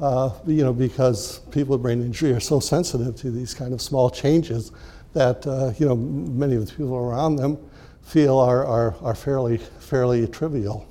[0.00, 3.82] uh, you know, because people with brain injury are so sensitive to these kind of
[3.82, 4.72] small changes
[5.12, 7.58] that, uh, you know, many of the people around them
[8.02, 10.86] feel are, are, are fairly, fairly trivial.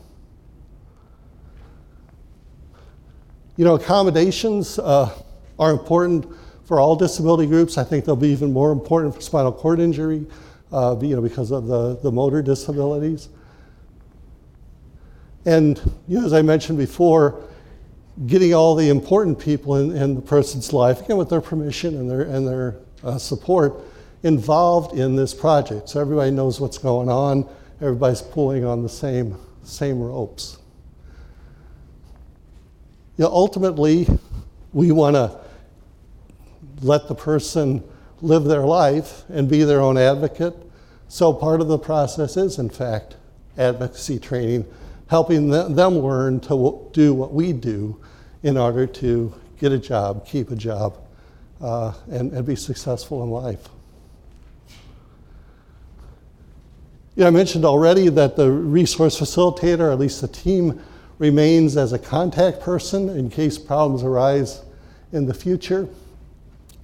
[3.58, 5.10] You know, accommodations uh,
[5.58, 6.27] are important
[6.69, 7.79] for all disability groups.
[7.79, 10.27] I think they'll be even more important for spinal cord injury,
[10.71, 13.29] uh, you know, because of the, the motor disabilities.
[15.47, 17.43] And you know, as I mentioned before,
[18.27, 22.08] getting all the important people in, in the person's life, again with their permission and
[22.08, 23.73] their, and their uh, support,
[24.21, 25.89] involved in this project.
[25.89, 27.49] So everybody knows what's going on,
[27.82, 30.60] everybody's pulling on the same, same ropes.
[33.17, 34.08] You know, ultimately,
[34.71, 35.48] we want to
[36.81, 37.83] let the person
[38.21, 40.55] live their life and be their own advocate.
[41.07, 43.15] So part of the process is, in fact,
[43.57, 44.65] advocacy training,
[45.07, 47.99] helping them learn to do what we do
[48.43, 50.97] in order to get a job, keep a job,
[51.61, 53.67] uh, and, and be successful in life.
[57.15, 60.81] Yeah, I mentioned already that the resource facilitator, or at least the team,
[61.17, 64.61] remains as a contact person in case problems arise
[65.11, 65.89] in the future.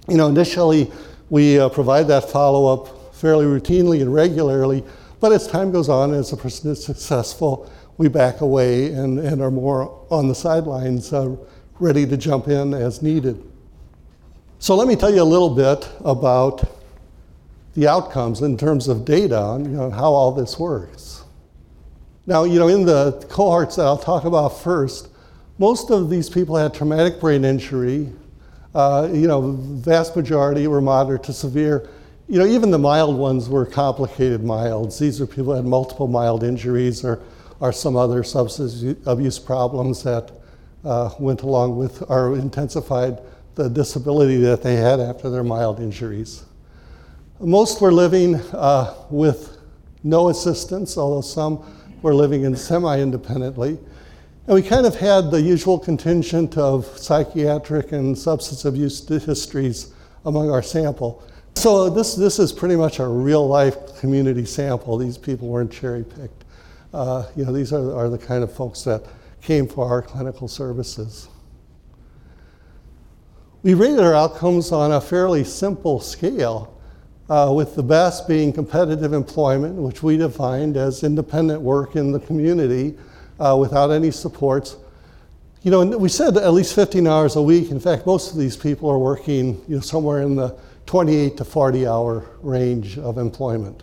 [0.08, 0.90] You know, initially
[1.30, 4.84] we uh, provide that follow up fairly routinely and regularly,
[5.20, 9.40] but as time goes on, as the person is successful, we back away and, and
[9.40, 11.34] are more on the sidelines, uh,
[11.80, 13.42] ready to jump in as needed.
[14.58, 16.64] So, let me tell you a little bit about
[17.74, 21.24] the outcomes in terms of data on you know, how all this works.
[22.26, 25.08] Now, you know, in the cohorts that I'll talk about first,
[25.58, 28.12] most of these people had traumatic brain injury.
[28.76, 31.88] Uh, you know, vast majority were moderate to severe.
[32.28, 34.98] You know, even the mild ones were complicated milds.
[34.98, 37.22] These are people who had multiple mild injuries or
[37.60, 40.30] or some other substance abuse problems that
[40.84, 43.18] uh, went along with or intensified
[43.54, 46.44] the disability that they had after their mild injuries.
[47.40, 49.58] Most were living uh, with
[50.04, 51.64] no assistance, although some
[52.02, 53.78] were living in semi independently.
[54.46, 59.92] And we kind of had the usual contingent of psychiatric and substance abuse histories
[60.24, 61.24] among our sample.
[61.56, 64.98] So this, this is pretty much a real life community sample.
[64.98, 66.44] These people weren't cherry picked.
[66.94, 69.02] Uh, you know, these are, are the kind of folks that
[69.42, 71.28] came for our clinical services.
[73.64, 76.72] We rated our outcomes on a fairly simple scale,
[77.28, 82.20] uh, with the best being competitive employment, which we defined as independent work in the
[82.20, 82.96] community
[83.38, 84.76] uh, without any supports.
[85.62, 87.70] You know, we said at least 15 hours a week.
[87.70, 91.44] In fact, most of these people are working you know, somewhere in the 28 to
[91.44, 93.82] 40 hour range of employment.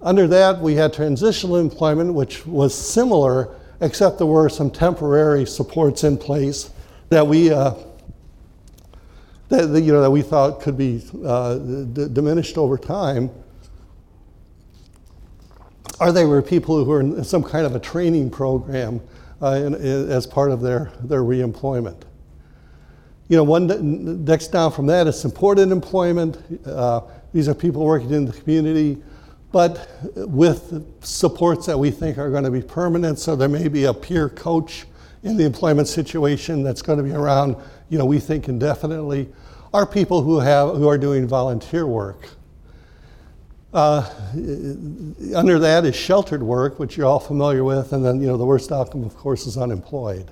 [0.00, 6.04] Under that, we had transitional employment, which was similar, except there were some temporary supports
[6.04, 6.70] in place
[7.08, 7.74] that we, uh,
[9.48, 13.30] that, you know, that we thought could be uh, d- diminished over time.
[16.00, 19.00] Or they were people who were in some kind of a training program
[19.40, 22.02] uh, in, in, as part of their, their reemployment.
[23.28, 26.38] You know, one next down from that is supported employment.
[26.66, 29.02] Uh, these are people working in the community
[29.54, 33.20] but with supports that we think are going to be permanent.
[33.20, 34.84] So there may be a peer coach
[35.22, 37.54] in the employment situation that's going to be around,
[37.88, 39.28] you know, we think indefinitely,
[39.72, 42.30] are people who, have, who are doing volunteer work.
[43.74, 44.08] Uh,
[45.34, 48.46] under that is sheltered work, which you're all familiar with, and then you know the
[48.46, 50.30] worst outcome, of course, is unemployed.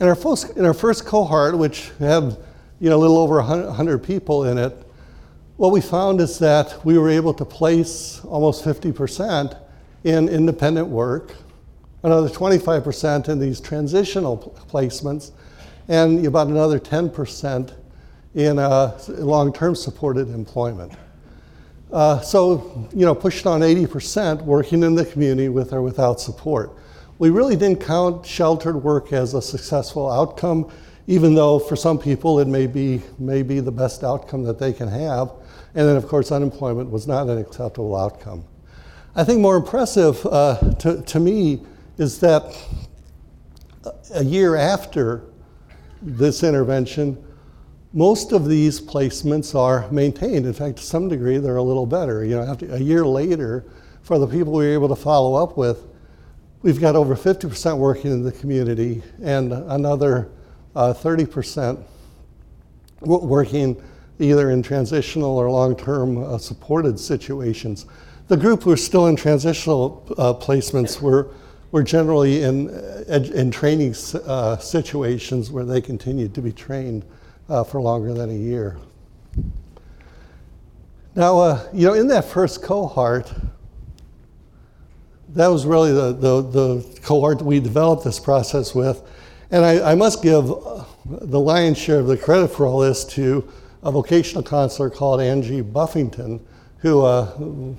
[0.00, 2.36] In our first, in our first cohort, which had
[2.80, 4.76] you know, a little over 100 people in it,
[5.56, 9.56] what we found is that we were able to place almost 50%
[10.04, 11.34] in independent work,
[12.02, 15.32] another 25% in these transitional placements,
[15.88, 17.74] and about another 10%
[18.34, 20.92] in uh, long-term supported employment.
[21.92, 26.76] Uh, so, you know, pushed on 80% working in the community with or without support.
[27.18, 30.70] We really didn't count sheltered work as a successful outcome,
[31.06, 34.72] even though for some people it may be, may be the best outcome that they
[34.72, 35.32] can have.
[35.74, 38.44] And then, of course, unemployment was not an acceptable outcome.
[39.16, 41.62] I think more impressive uh, to, to me
[41.96, 42.56] is that
[44.14, 45.24] a year after
[46.02, 47.22] this intervention,
[47.92, 50.46] most of these placements are maintained.
[50.46, 52.24] In fact, to some degree, they're a little better.
[52.24, 53.64] You know, after a year later,
[54.02, 55.86] for the people we were able to follow up with,
[56.62, 60.30] we've got over 50% working in the community and another
[60.74, 61.82] uh, 30%
[63.00, 63.80] working
[64.18, 67.86] either in transitional or long-term uh, supported situations.
[68.26, 71.28] The group who are still in transitional uh, placements were,
[71.70, 72.68] were generally in,
[73.08, 73.94] in training
[74.26, 77.04] uh, situations where they continued to be trained
[77.48, 78.76] uh, for longer than a year.
[81.14, 83.32] Now, uh, you know, in that first cohort,
[85.30, 89.02] that was really the, the, the, cohort we developed this process with.
[89.50, 93.04] And I, I must give uh, the lion's share of the credit for all this
[93.06, 93.48] to
[93.82, 96.44] a vocational counselor called Angie Buffington,
[96.78, 97.34] who uh,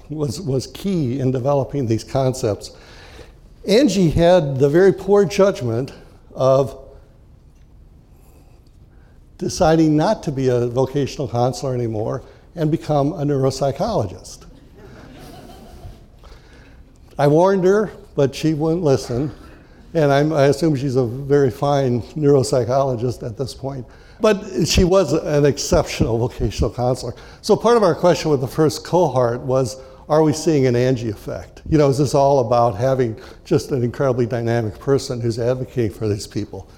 [0.10, 2.76] was, was key in developing these concepts.
[3.68, 5.94] Angie had the very poor judgment
[6.34, 6.79] of
[9.40, 12.22] deciding not to be a vocational counselor anymore
[12.56, 14.46] and become a neuropsychologist.
[17.18, 19.32] I warned her, but she wouldn't listen.
[19.94, 23.86] And I'm, i assume she's a very fine neuropsychologist at this point.
[24.22, 27.16] But she was an exceptional vocational counselor.
[27.42, 31.10] So part of our question with the first cohort was, are we seeing an Angie
[31.10, 31.62] effect?
[31.70, 36.10] You know, is this all about having just an incredibly dynamic person who's advocating for
[36.10, 36.70] these people?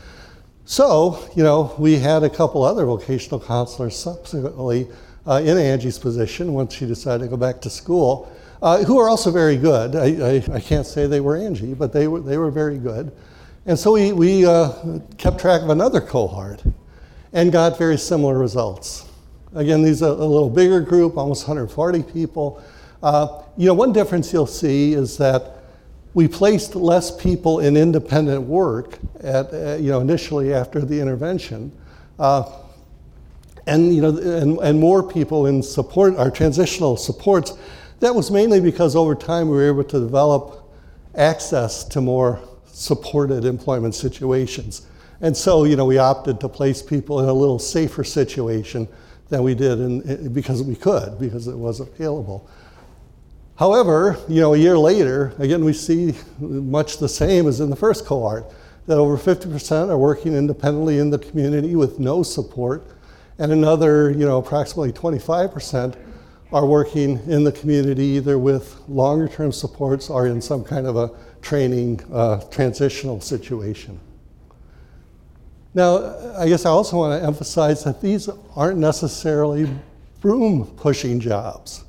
[0.66, 4.88] So, you know, we had a couple other vocational counselors subsequently
[5.26, 8.32] uh, in Angie's position once she decided to go back to school,
[8.62, 9.95] uh, who are also very good.
[9.95, 13.12] I, I, I, can't say they were Angie, but they were, they were very good.
[13.66, 16.64] And so we, we uh, kept track of another cohort
[17.34, 19.05] and got very similar results.
[19.53, 22.64] Again, these are a little bigger group, almost 140 people.
[23.03, 25.61] Uh, you know, one difference you'll see is that
[26.14, 31.72] we placed less people in independent work at, uh, you know, initially after the intervention.
[32.20, 32.51] Uh,
[33.68, 37.57] and, you know, and, and more people in support, our transitional supports.
[37.99, 40.70] That was mainly because over time we were able to develop
[41.16, 44.88] access to more supported employment situations.
[45.22, 48.88] And so, you know, we opted to place people in a little safer situation
[49.30, 52.49] than we did in, because we could, because it was available.
[53.62, 57.76] However, you know, a year later, again, we see much the same as in the
[57.76, 58.51] first cohort,
[58.88, 62.88] that over 50% are working independently in the community with no support,
[63.38, 65.95] and another, you know, approximately 25%
[66.51, 70.97] are working in the community either with longer term supports or in some kind of
[70.97, 71.12] a
[71.43, 73.99] training uh, transitional situation.
[75.76, 79.70] Now, I guess I also want to emphasize that these aren't necessarily
[80.20, 81.84] broom pushing jobs.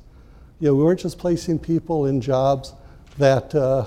[0.63, 2.73] You know, we weren't just placing people in jobs
[3.17, 3.85] that uh,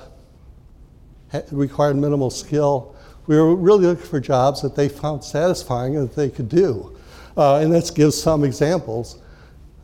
[1.50, 2.94] required minimal skill.
[3.26, 6.94] We were really looking for jobs that they found satisfying and that they could do.
[7.34, 9.20] Uh, and let's give some examples.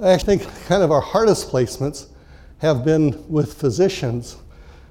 [0.03, 2.09] I think kind of our hardest placements
[2.59, 4.36] have been with physicians.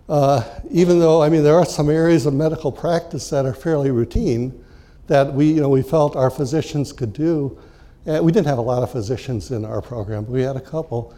[0.09, 3.91] Uh, even though, I mean, there are some areas of medical practice that are fairly
[3.91, 4.65] routine
[5.05, 7.59] that we, you know, we felt our physicians could do.
[8.07, 10.61] Uh, we didn't have a lot of physicians in our program, but we had a
[10.61, 11.13] couple.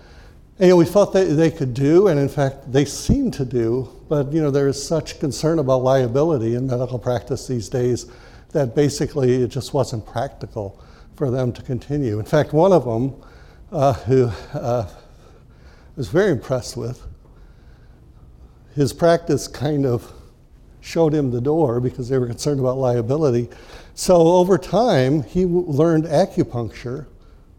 [0.60, 3.43] And, you know, we thought that they could do, and in fact, they seem to
[3.43, 8.06] do, but you know, there is such concern about liability in medical practice these days
[8.51, 10.80] that basically it just wasn't practical
[11.16, 12.20] for them to continue.
[12.20, 13.16] In fact, one of them,
[13.72, 14.88] uh, who uh,
[15.95, 17.01] was very impressed with,
[18.76, 20.12] his practice kind of
[20.82, 23.49] showed him the door because they were concerned about liability.
[23.95, 27.08] So over time, he w- learned acupuncture,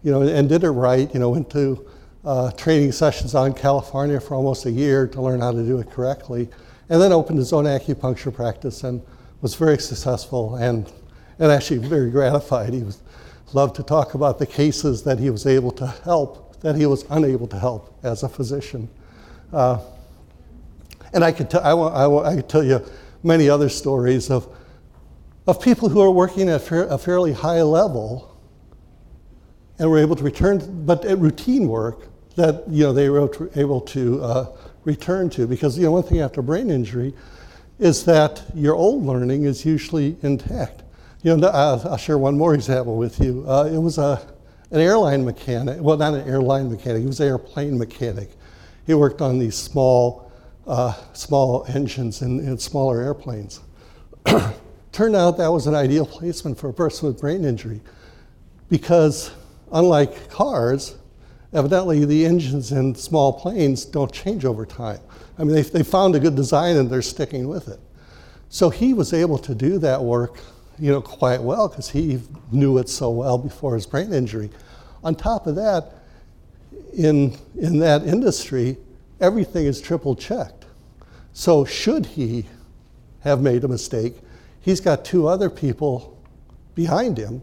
[0.03, 1.13] you know, and did it right.
[1.13, 1.89] You know, went to
[2.25, 5.91] uh, training sessions on California for almost a year to learn how to do it
[5.91, 6.49] correctly.
[6.89, 9.01] and then opened his own acupuncture practice and
[9.41, 10.93] was very successful and,
[11.39, 12.73] and actually very gratified.
[12.75, 13.01] He was,
[13.55, 17.05] loved to talk about the cases that he was able to help that he was
[17.11, 18.89] unable to help as a physician.
[19.53, 19.79] Uh,
[21.13, 22.85] and I could, t- I, I, I could tell you
[23.23, 24.49] many other stories of,
[25.47, 28.37] of people who are working at a fairly high level
[29.79, 33.81] and were able to return, but at routine work that you know, they were able
[33.81, 35.47] to uh, return to.
[35.47, 37.15] Because know, one thing after brain injury
[37.79, 40.83] is that your old learning is usually intact.
[41.23, 43.45] You know, I'll, I'll share one more example with you.
[43.49, 44.21] Uh, it was a,
[44.71, 48.31] an airline mechanic, well, not an airline mechanic, he was an airplane mechanic.
[48.87, 50.31] He worked on these small,
[50.67, 53.61] uh, small engines in, in smaller airplanes.
[54.93, 57.81] Turned out that was an ideal placement for a person with brain injury
[58.69, 59.31] because,
[59.73, 60.97] unlike cars,
[61.55, 64.99] evidently the engines in small planes don't change over time.
[65.39, 67.81] I mean, they, they found a good design and they're sticking with it.
[68.49, 70.39] So he was able to do that work,
[70.79, 72.21] you know, quite well because he
[72.53, 74.51] knew it so well before his brain injury.
[75.03, 75.93] On top of that,
[76.93, 78.77] in, in that industry,
[79.21, 80.67] everything is triple checked.
[81.33, 82.47] So should he
[83.21, 84.15] have made a mistake,
[84.61, 86.17] he's got two other people
[86.75, 87.43] behind him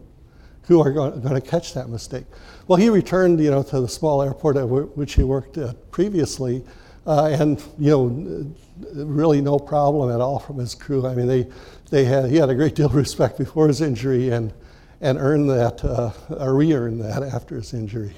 [0.68, 2.24] who are going, to catch that mistake.
[2.68, 6.64] Well, he returned, you know, to the small airport at which he worked at previously,
[7.06, 8.54] uh, and you know,
[8.94, 11.06] really no problem at all from his crew.
[11.06, 11.48] I mean, they,
[11.90, 14.52] they had he had a great deal of respect before his injury, and
[15.00, 18.14] and earned that, uh, or re-earned that after his injury.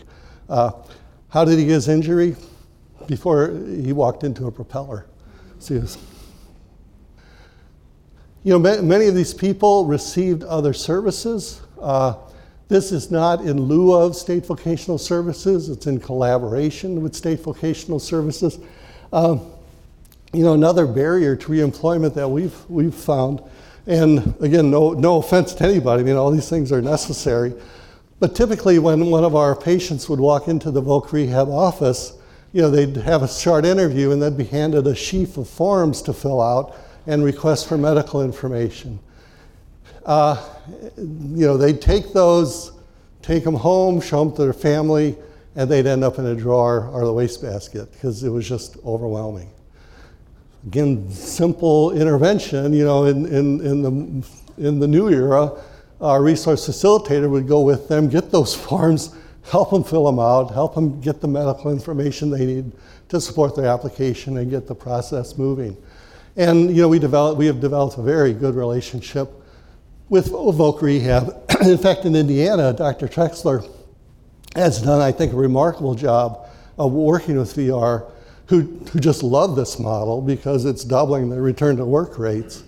[0.49, 0.71] Uh,
[1.31, 2.37] how did he get his injury?
[3.07, 5.07] Before he walked into a propeller.
[5.67, 5.99] This.
[8.43, 11.63] You know, many of these people received other services.
[11.81, 12.17] Uh,
[12.69, 17.99] this is not in lieu of state vocational services, it's in collaboration with state vocational
[17.99, 18.59] services.
[19.13, 19.41] Um,
[20.33, 23.41] you know, another barrier to reemployment that we've, we've found,
[23.87, 27.55] and again, no, no offense to anybody, I mean, all these things are necessary,
[28.19, 32.15] but typically when one of our patients would walk into the voc rehab office,
[32.53, 36.01] you know, they'd have a short interview and then be handed a sheaf of forms
[36.03, 38.99] to fill out and request for medical information.
[40.05, 40.43] Uh,
[40.99, 42.73] you know, they'd take those,
[43.23, 45.17] take them home, show them to their family,
[45.57, 49.51] and they'd end up in a drawer or the wastebasket because it was just overwhelming.
[50.67, 54.27] Again, simple intervention, you know, in, in, in, the,
[54.67, 55.53] in the new era,
[56.01, 60.53] our resource facilitator would go with them, get those forms, help them fill them out,
[60.53, 62.73] help them get the medical information they need
[63.09, 65.77] to support their application and get the process moving.
[66.37, 69.31] And you know, we, develop, we have developed a very good relationship
[70.09, 71.51] with Voc Rehab.
[71.63, 73.09] in fact, in Indiana, Dr.
[73.09, 73.69] Trexler
[74.55, 76.49] has done, I think, a remarkable job
[76.79, 78.11] of working with VR
[78.47, 78.61] who,
[78.93, 82.65] who just love this model because it's doubling the return to work rates.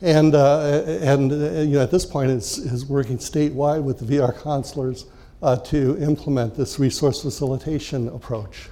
[0.00, 4.16] And, uh, and uh, you know, at this point, it's, is working statewide with the
[4.16, 5.06] VR counselors
[5.42, 8.70] uh, to implement this resource facilitation approach.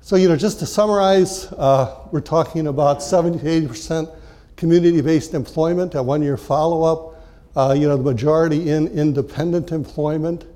[0.00, 4.08] So, you know, just to summarize, uh, we're talking about 70 to 80 percent
[4.56, 7.10] community-based employment at one-year follow-up.
[7.54, 10.46] Uh, you know, the majority in independent employment.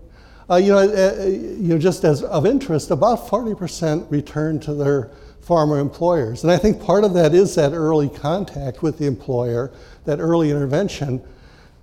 [0.48, 5.10] Uh, you, know, uh, you know, just as of interest, about 40% return to their
[5.40, 6.42] former employers.
[6.42, 9.72] And I think part of that is that early contact with the employer,
[10.04, 11.22] that early intervention.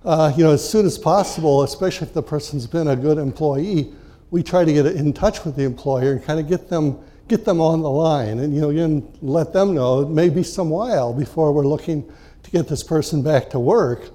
[0.04, 3.92] Uh, you know, as soon as possible, especially if the person's been a good employee,
[4.30, 6.98] we try to get in touch with the employer and kind of get them
[7.28, 10.70] get them on the line and you know let them know it may be some
[10.70, 12.10] while before we're looking
[12.42, 14.10] to get this person back to work.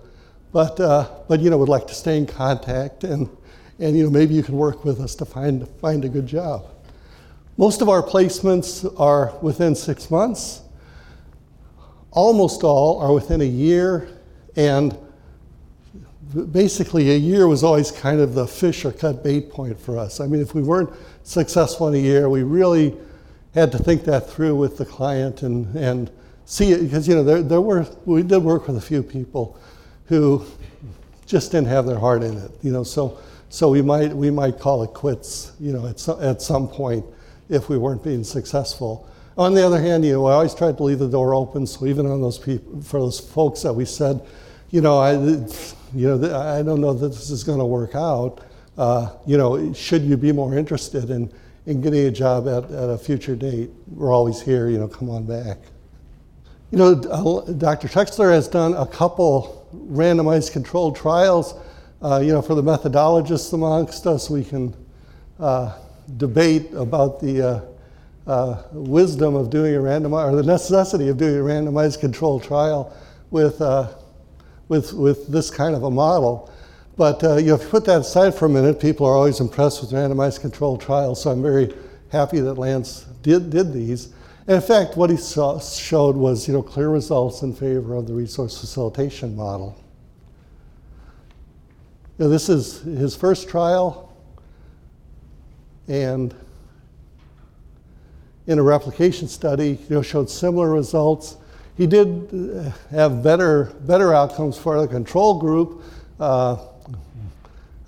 [0.52, 3.30] But uh, but you know would like to stay in contact and
[3.80, 6.66] and you know maybe you can work with us to find find a good job.
[7.60, 10.62] Most of our placements are within six months.
[12.12, 14.08] Almost all are within a year.
[14.56, 14.98] And
[16.52, 20.22] basically a year was always kind of the fish or cut bait point for us.
[20.22, 20.90] I mean if we weren't
[21.30, 22.28] successful in a year.
[22.28, 22.98] We really
[23.54, 26.10] had to think that through with the client and, and
[26.46, 29.58] see it because you know there, there were we did work with a few people
[30.06, 30.44] who
[31.28, 32.52] just didn't have their heart in it.
[32.64, 33.20] You know, so
[33.50, 35.52] so we might we might call it quits.
[35.60, 37.06] You know, at some, at some point
[37.48, 39.08] if we weren't being successful.
[39.38, 41.66] On the other hand, you know, I always tried to leave the door open.
[41.66, 44.20] So even on those people, for those folks that we said,
[44.70, 48.42] you know, I, you know, I don't know that this is going to work out
[48.80, 51.30] uh, you know, should you be more interested in,
[51.66, 55.10] in getting a job at, at a future date, we're always here, you know, come
[55.10, 55.58] on back.
[56.72, 57.90] You know, Dr.
[57.90, 61.56] Trexler has done a couple randomized controlled trials.
[62.02, 64.74] Uh, you know, for the methodologists amongst us, we can
[65.42, 65.78] uh,
[66.16, 67.62] debate about the, uh,
[68.28, 72.96] uh, wisdom of doing a randomized, or the necessity of doing a randomized controlled trial
[73.30, 73.90] with, uh,
[74.70, 76.50] with, with this kind of a model.
[77.00, 79.40] But uh, you know, if you put that aside for a minute, people are always
[79.40, 81.74] impressed with randomized controlled trials, so I'm very
[82.12, 84.08] happy that Lance did, did these.
[84.48, 88.06] And in fact, what he saw, showed was you know, clear results in favor of
[88.06, 89.82] the resource facilitation model.
[92.18, 94.14] You know, this is his first trial,
[95.88, 96.36] and
[98.46, 101.38] in a replication study, you know, showed similar results.
[101.78, 105.82] He did uh, have better, better outcomes for the control group.
[106.20, 106.58] Uh,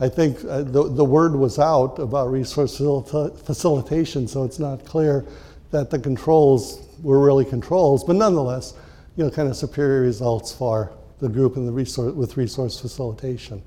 [0.02, 5.24] I think uh, the, the word was out about resource facilitation, so it's not clear
[5.70, 8.74] that the controls were really controls, but nonetheless,
[9.16, 13.62] you know, kind of superior results for the group in the resource, with resource facilitation.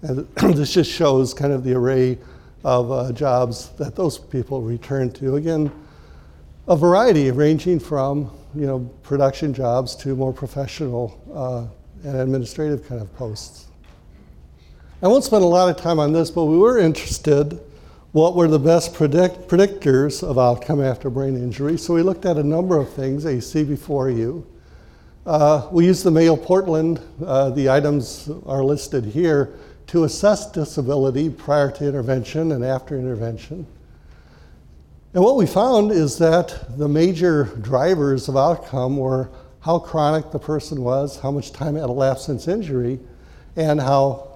[0.00, 2.16] And this just shows kind of the array
[2.64, 5.36] of uh, jobs that those people return to.
[5.36, 5.70] Again,
[6.66, 13.02] a variety ranging from you know production jobs to more professional uh, and administrative kind
[13.02, 13.66] of posts.
[15.02, 17.58] I won't spend a lot of time on this, but we were interested
[18.12, 21.78] what were the best predict- predictors of outcome after brain injury.
[21.78, 24.46] So we looked at a number of things that you see before you.
[25.24, 29.54] Uh, we used the Mayo Portland, uh, the items are listed here,
[29.86, 33.66] to assess disability prior to intervention and after intervention.
[35.14, 39.30] And what we found is that the major drivers of outcome were
[39.60, 43.00] how chronic the person was, how much time had elapsed since injury,
[43.56, 44.29] and how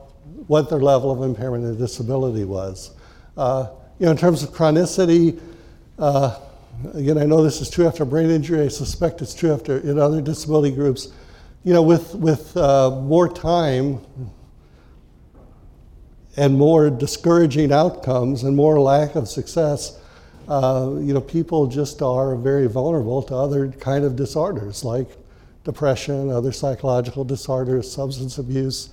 [0.46, 2.92] what their level of impairment and disability was.
[3.36, 3.68] Uh,
[3.98, 5.40] you know, in terms of chronicity,
[5.98, 6.38] uh,
[6.94, 8.62] again, I know this is true after brain injury.
[8.62, 11.12] I suspect it's true after in other disability groups.
[11.62, 14.00] You know, with with uh, more time,
[16.36, 20.00] and more discouraging outcomes and more lack of success,
[20.48, 25.08] uh, you know, people just are very vulnerable to other kind of disorders like
[25.64, 28.90] depression, other psychological disorders, substance abuse,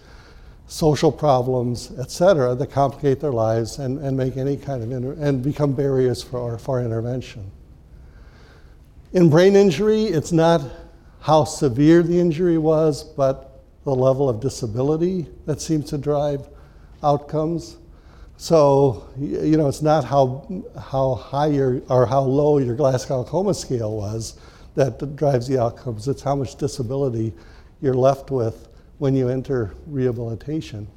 [0.72, 5.17] social problems, et cetera, that complicate their lives and, and make any kind of inter-
[5.19, 7.51] and become barriers for, for intervention.
[9.11, 10.61] In brain injury, it's not
[11.19, 16.47] how severe the injury was, but the level of disability that seems to drive
[17.03, 17.76] outcomes.
[18.38, 23.53] So, you know, it's not how, how high your, or how low your Glasgow Coma
[23.53, 24.39] scale was
[24.76, 26.07] that drives the outcomes.
[26.07, 27.34] It's how much disability
[27.82, 28.69] you're left with
[29.02, 30.88] when you enter rehabilitation.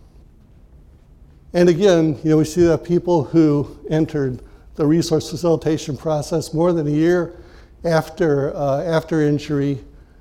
[1.53, 4.43] And again, you know, we see that people who entered
[4.75, 7.37] the resource facilitation process more than a year
[7.85, 9.79] after, uh, after injury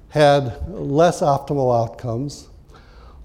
[0.10, 2.50] had less optimal outcomes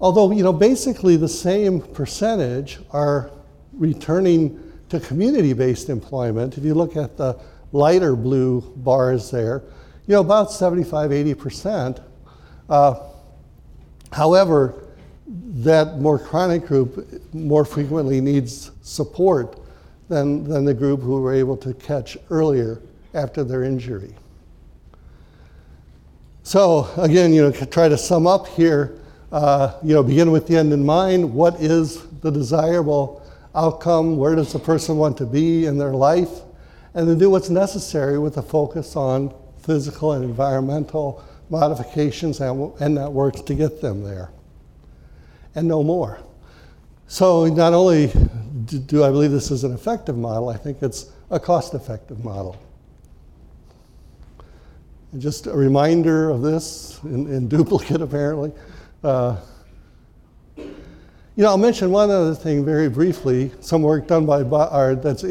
[0.01, 3.31] Although, you know, basically the same percentage are
[3.73, 6.57] returning to community based employment.
[6.57, 7.37] If you look at the
[7.73, 9.63] lighter blue bars there,
[10.07, 12.01] you know, about 75, 80%.
[12.69, 13.08] Uh,
[14.11, 14.85] however,
[15.27, 19.59] that more chronic group more frequently needs support
[20.07, 22.81] than, than the group who were able to catch earlier
[23.13, 24.15] after their injury.
[26.43, 28.99] So, again, you know, try to sum up here
[29.31, 31.33] uh, you know, begin with the end in mind.
[31.33, 33.21] What is the desirable
[33.53, 34.17] outcome?
[34.17, 36.29] Where does the person want to be in their life?
[36.93, 42.95] And then do what's necessary with a focus on physical and environmental modifications and, and
[42.95, 44.31] networks to get them there.
[45.55, 46.19] And no more.
[47.07, 48.11] So, not only
[48.65, 52.55] do I believe this is an effective model, I think it's a cost effective model.
[55.11, 58.51] And just a reminder of this in, in duplicate, apparently.
[59.03, 59.37] Uh,
[60.55, 63.51] you know, I'll mention one other thing very briefly.
[63.61, 65.23] Some work done by Bob, or that's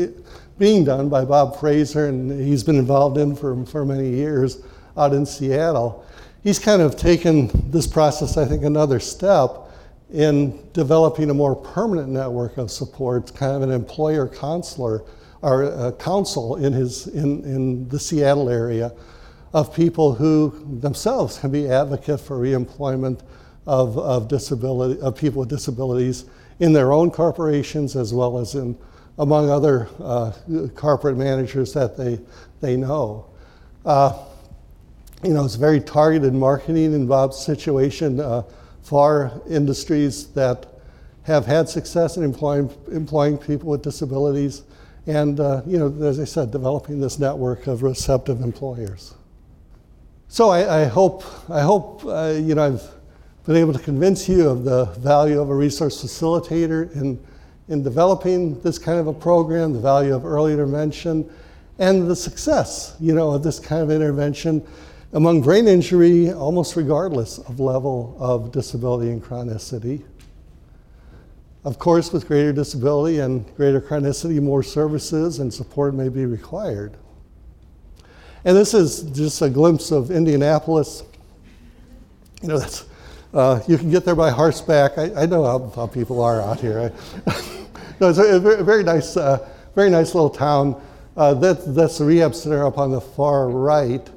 [0.59, 4.63] being done by Bob Fraser, and he's been involved in for, for many years
[4.97, 6.05] out in Seattle.
[6.43, 9.69] He's kind of taken this process, I think, another step
[10.13, 15.05] in developing a more permanent network of support, kind of an employer counselor
[15.43, 18.93] or a council in his in, in the Seattle area
[19.53, 23.21] of people who themselves can be advocates for reemployment
[23.67, 26.25] of, of disability of people with disabilities
[26.61, 28.77] in their own corporations as well as in
[29.19, 30.33] among other uh,
[30.75, 32.19] corporate managers that they
[32.61, 33.27] they know.
[33.85, 34.25] Uh,
[35.23, 38.43] you know, it's very targeted marketing in Bob's situation uh,
[38.83, 40.67] for industries that
[41.25, 44.63] have had success in employing employing people with disabilities,
[45.07, 49.15] and uh, you know, as I said, developing this network of receptive employers.
[50.29, 52.83] So I, I hope I hope uh, you know I've
[53.45, 57.19] been able to convince you of the value of a resource facilitator in,
[57.69, 61.29] in developing this kind of a program, the value of early intervention,
[61.79, 64.63] and the success, you know, of this kind of intervention
[65.13, 70.05] among brain injury, almost regardless of level of disability and chronicity.
[71.65, 76.97] Of course, with greater disability and greater chronicity, more services and support may be required.
[78.45, 81.03] And this is just a glimpse of Indianapolis.
[82.43, 82.87] You know, that's,
[83.35, 84.97] uh, you can get there by horseback.
[84.97, 86.93] I, I know how, how, people are out here.
[88.01, 90.81] no, it's a, very nice, uh, very nice little town.
[91.17, 94.09] Uh, that, that's the rehab center up on the far right.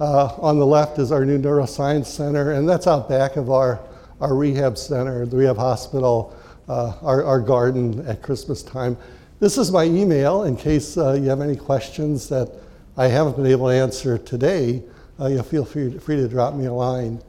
[0.00, 3.80] Uh, on the left is our new neuroscience center, and that's out back of our,
[4.20, 6.36] our rehab center, the rehab hospital,
[6.68, 8.96] uh, our, our garden at Christmas time.
[9.40, 12.48] This is my email in case uh, you have any questions that
[12.96, 14.82] I haven't been able to answer today.
[15.20, 17.20] you feel free, free to drop me a line.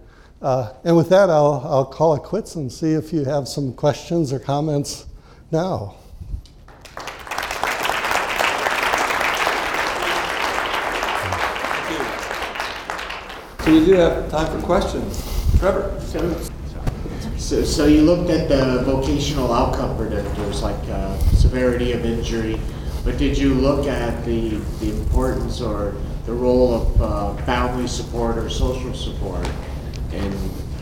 [0.41, 3.73] Uh, and with that, I'll, I'll call it quits and see if you have some
[3.73, 5.07] questions or comments
[5.51, 5.95] now.
[13.69, 15.23] So we do have time for questions.
[15.59, 16.01] Trevor.
[16.01, 16.41] So,
[17.37, 22.59] so, so you looked at the vocational outcome predictors like uh, severity of injury,
[23.05, 25.93] but did you look at the, the importance or
[26.25, 29.47] the role of uh, family support or social support
[30.13, 30.33] in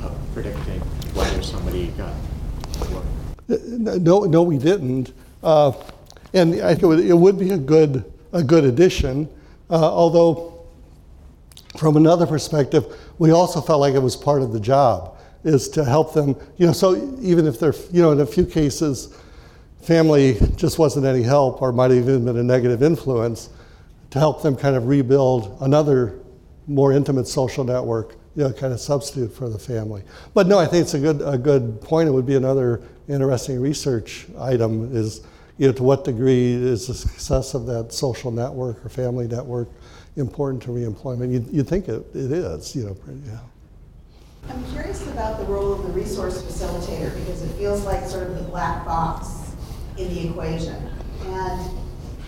[0.02, 0.80] uh, predicting
[1.14, 2.14] whether somebody got
[2.94, 3.04] work?
[3.50, 5.12] No, no, we didn't.
[5.44, 5.74] Uh,
[6.34, 9.28] and I think it would, it would, be a good, a good addition,
[9.70, 10.57] uh, although
[11.76, 12.86] from another perspective,
[13.18, 16.66] we also felt like it was part of the job, is to help them, you
[16.66, 19.16] know, so even if they're, you know, in a few cases,
[19.82, 23.50] family just wasn't any help or might have even been a negative influence,
[24.10, 26.20] to help them kind of rebuild another
[26.68, 30.04] more intimate social network you know, kind of substitute for the family.
[30.36, 32.08] But no, I think it's a good, a good point.
[32.08, 35.22] It would be another interesting research item is,
[35.58, 39.70] you know, to what degree is the success of that social network or family network
[40.18, 41.32] important to reemployment?
[41.32, 43.40] You'd, you'd think it, it is, you know, yeah.
[44.50, 48.36] I'm curious about the role of the resource facilitator because it feels like sort of
[48.36, 49.56] the black box
[49.98, 50.76] in the equation.
[51.26, 51.78] And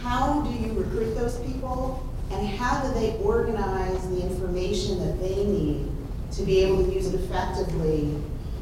[0.01, 5.45] how do you recruit those people and how do they organize the information that they
[5.45, 5.89] need
[6.33, 8.15] to be able to use it effectively,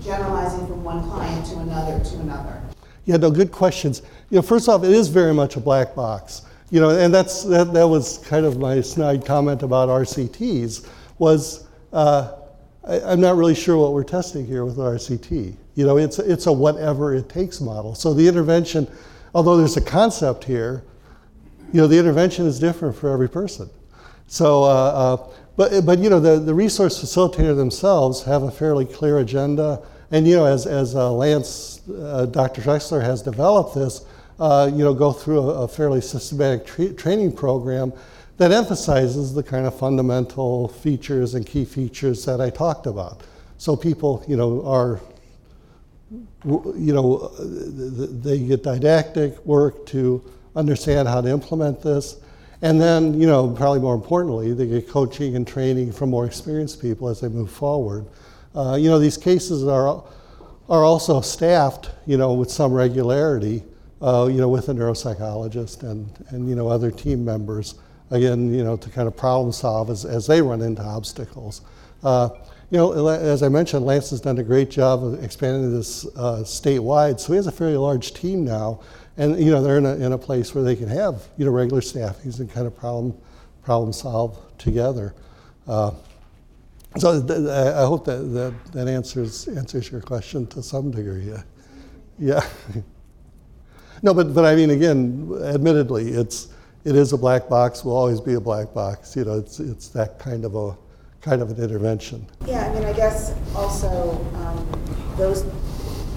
[0.04, 2.62] generalizing from one client to another to another?
[3.06, 4.02] Yeah, no, good questions.
[4.30, 6.44] You know, first off, it is very much a black box.
[6.70, 10.88] You know, and that's that, that was kind of my snide comment about RCTs
[11.18, 12.34] was uh,
[12.84, 15.56] I, am not really sure what we're testing here with RCT.
[15.76, 17.96] You know, it's it's a whatever it takes model.
[17.96, 18.88] So the intervention,
[19.34, 20.84] although there's a concept here,
[21.74, 23.70] you know, the intervention is different for every person.
[24.28, 28.86] So, uh, uh, but, but you know, the, the resource facilitator themselves have a fairly
[28.86, 29.82] clear agenda.
[30.12, 32.62] And, you know, as, as uh, Lance, uh, Dr.
[32.62, 34.06] Trexler has developed this,
[34.40, 37.92] uh, you know, go through a, a fairly systematic tra- training program
[38.38, 43.22] that emphasizes the kind of fundamental features and key features that I talked about.
[43.58, 45.00] So people, you know, are,
[46.46, 50.24] you know, they get didactic work to
[50.56, 52.18] understand how to implement this.
[52.62, 56.82] And then, you know, probably more importantly, they get coaching and training from more experienced
[56.82, 58.06] people as they move forward.
[58.56, 60.04] Uh, you know, these cases are,
[60.70, 63.64] are also staffed, you know, with some regularity,
[64.02, 67.76] uh, you know, with a neuropsychologist and, and, you know, other team members,
[68.12, 71.62] again, you know, to kind of problem solve as, as they run into obstacles.
[72.04, 72.30] Uh,
[72.70, 76.44] you know, as I mentioned, Lance has done a great job of expanding this uh,
[76.44, 78.82] statewide, so he has a fairly large team now
[79.18, 81.52] and you know they're in a, in a place where they can have you know
[81.52, 83.16] regular staffings and kind of problem
[83.64, 85.14] problem solve together.
[85.68, 85.92] Uh,
[86.98, 91.30] so th- I hope that, that that answers answers your question to some degree.
[91.30, 91.44] Yeah.
[92.20, 92.48] yeah.
[94.02, 96.50] no, but but I mean again, admittedly, it's
[96.84, 97.84] it is a black box.
[97.84, 99.16] Will always be a black box.
[99.16, 100.78] You know, it's it's that kind of a
[101.22, 102.26] kind of an intervention.
[102.46, 105.44] Yeah, I mean, I guess also um, those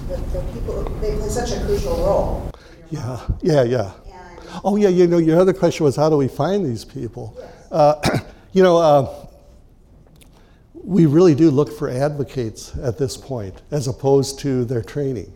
[0.07, 2.51] the, the people they play such a crucial role
[2.91, 3.91] yeah, yeah, yeah.
[4.63, 7.41] Oh, yeah, you know, your other question was how do we find these people?
[7.71, 7.95] Uh,
[8.51, 9.27] you know, uh,
[10.73, 15.31] we really do look for advocates at this point as opposed to their training.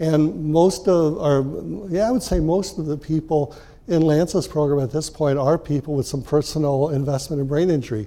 [0.00, 1.44] And most of our,
[1.90, 3.56] yeah, I would say most of the people
[3.88, 8.06] in Lance's program at this point are people with some personal investment in brain injury.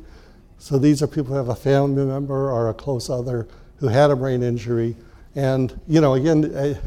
[0.57, 4.11] So these are people who have a family member or a close other who had
[4.11, 4.95] a brain injury.
[5.35, 6.77] And, you know, again, I,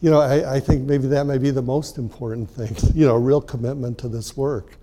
[0.00, 3.16] you know, I, I, think maybe that may be the most important thing, you know,
[3.16, 4.78] real commitment to this work.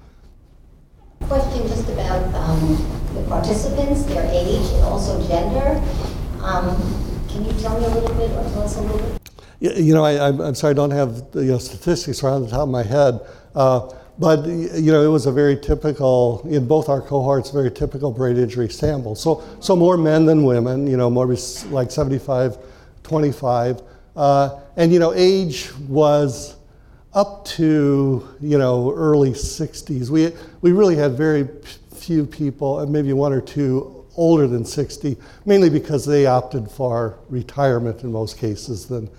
[1.22, 2.78] Question just about um,
[3.14, 5.82] the participants, their age, and also gender.
[6.42, 6.78] Um,
[7.28, 9.19] can you tell me a little bit or tell us a little bit?
[9.60, 12.62] You know, I, am sorry, I don't have the you know, statistics on the top
[12.62, 13.20] of my head.
[13.54, 18.12] Uh, but you know, it was a very typical in both our cohorts, very typical
[18.12, 19.16] brain injury sample.
[19.16, 20.88] So, so more men than women.
[20.88, 21.26] You know, more
[21.70, 22.58] like 75,
[23.04, 23.82] 25,
[24.16, 26.58] uh, and you know, age was
[27.14, 30.10] up to you know early 60s.
[30.10, 31.48] We we really had very
[31.96, 38.04] few people, maybe one or two older than 60, mainly because they opted for retirement
[38.04, 39.10] in most cases than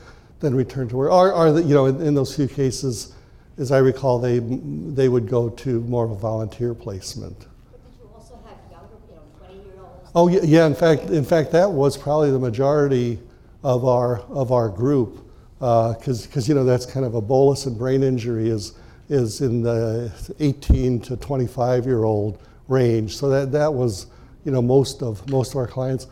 [0.41, 1.13] than return to work.
[1.13, 3.15] Or, or the, you know, in, in those few cases
[3.61, 7.47] as I recall, they, they would go to more of a volunteer placement.
[7.71, 10.11] But did you also have younger, you know, 20 year olds?
[10.15, 10.67] Oh yeah, yeah.
[10.67, 13.19] In fact, in fact, that was probably the majority
[13.63, 15.27] of our of our group,
[15.59, 18.73] because uh, because you know that's kind of a bolus in brain injury is
[19.11, 22.39] is in the 18 to 25 year old
[22.69, 23.17] range.
[23.17, 24.07] So that that was
[24.47, 26.07] you know most of most of our clients.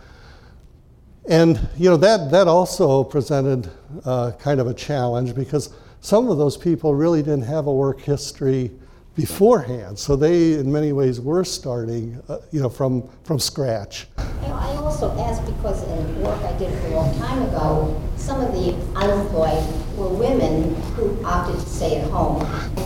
[1.28, 3.70] And you know that that also presented
[4.06, 8.00] uh, kind of a challenge because some of those people really didn't have a work
[8.00, 8.70] history
[9.14, 14.06] beforehand, so they, in many ways, were starting, uh, you know, from from scratch.
[14.16, 18.40] You know, I also asked because in work I did a long time ago, some
[18.40, 19.62] of the unemployed
[19.98, 22.40] were women who opted to stay at home.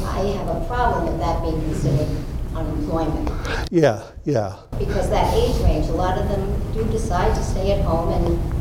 [0.04, 2.08] I have a problem with that being considered
[2.54, 3.30] unemployment.
[3.70, 4.56] Yeah, yeah.
[4.78, 8.52] Because that age range, a lot of them do decide to stay at home and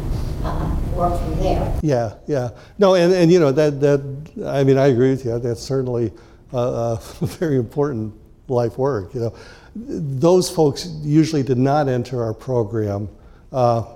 [0.43, 1.79] uh, work from there.
[1.81, 2.49] Yeah, yeah.
[2.77, 5.37] No, and, and you know, that, that, I mean, I agree with you.
[5.39, 6.11] That's certainly
[6.53, 8.13] a, a very important
[8.47, 9.13] life work.
[9.13, 9.35] You know,
[9.75, 13.09] those folks usually did not enter our program.
[13.51, 13.95] Uh,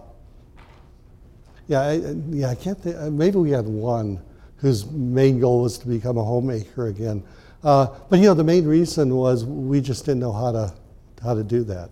[1.68, 1.94] yeah, I,
[2.30, 4.22] yeah, I can't think, maybe we had one
[4.58, 7.24] whose main goal was to become a homemaker again.
[7.66, 10.74] Uh, but you know, the main reason was we just didn't know how to,
[11.22, 11.90] how to do that.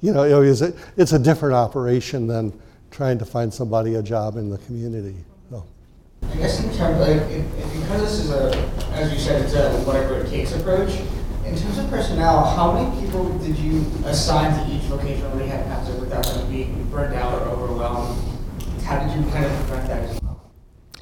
[0.00, 2.58] You know, it was a, it's a different operation than,
[2.90, 5.16] trying to find somebody a job in the community.
[5.50, 5.66] So.
[6.22, 8.56] I guess in terms of, like, because this is a,
[8.92, 11.00] as you said, it's a whatever it takes approach.
[11.44, 15.20] In terms of personnel, how many people did you assign to each location?
[15.20, 18.18] vocational rehab center without them being burned out or overwhelmed?
[18.82, 20.50] How did you kind of prevent that as well?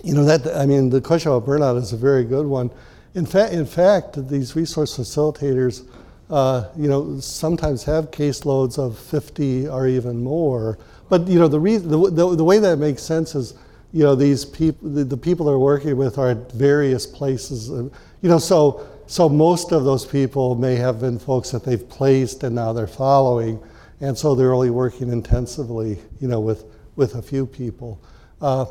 [0.03, 2.71] You know that I mean the question about burnout is a very good one.
[3.15, 5.87] In fact, in fact, these resource facilitators,
[6.31, 10.79] uh, you know, sometimes have caseloads of 50 or even more.
[11.09, 13.55] But you know, the, reason, the, the, the way that makes sense is,
[13.93, 17.69] you know, these people, the, the people they're working with are at various places.
[17.69, 17.91] You
[18.23, 22.55] know, so so most of those people may have been folks that they've placed and
[22.55, 23.63] now they're following,
[24.01, 26.65] and so they're only working intensively, you know, with
[26.97, 28.01] with a few people.
[28.41, 28.65] Uh,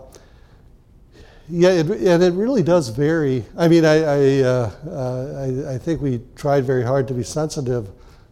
[1.49, 3.45] yeah, it, and it really does vary.
[3.57, 7.23] I mean, I I, uh, uh, I, I think we tried very hard to be
[7.23, 7.89] sensitive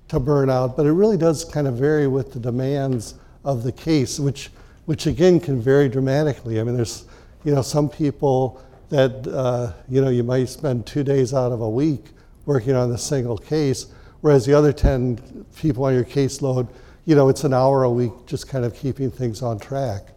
[0.07, 4.19] to burnout, but it really does kind of vary with the demands of the case,
[4.19, 4.49] which,
[4.85, 6.59] which again can vary dramatically.
[6.59, 7.05] I mean, there's,
[7.43, 11.61] you know, some people that, uh, you know, you might spend two days out of
[11.61, 12.07] a week
[12.45, 13.87] working on a single case,
[14.19, 16.67] whereas the other 10 people on your caseload,
[17.05, 20.09] you know, it's an hour a week just kind of keeping things on track.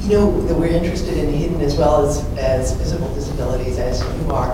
[0.00, 4.30] You know that we're interested in hidden as well as, as visible disabilities, as you
[4.30, 4.52] are.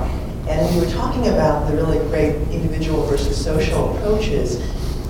[0.48, 4.60] And we were talking about the really great individual versus social approaches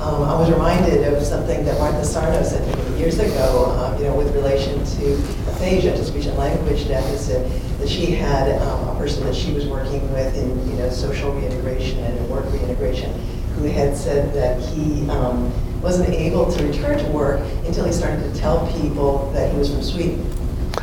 [0.01, 4.09] um, I was reminded of something that Martha Sarno said me years ago, um, you
[4.09, 5.15] know, with relation to
[5.53, 7.47] aphasia, to speech and language deficit,
[7.79, 11.33] that she had um, a person that she was working with in, you know, social
[11.33, 13.13] reintegration and work reintegration,
[13.57, 15.53] who had said that he um,
[15.83, 19.73] wasn't able to return to work until he started to tell people that he was
[19.73, 20.21] from Sweden.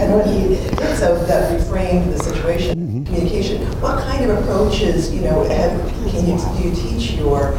[0.00, 2.78] and when he did so, that reframed the situation.
[2.78, 3.04] Mm-hmm.
[3.04, 3.62] Communication.
[3.80, 5.80] What kind of approaches, you know, have,
[6.10, 7.56] can you, do you teach your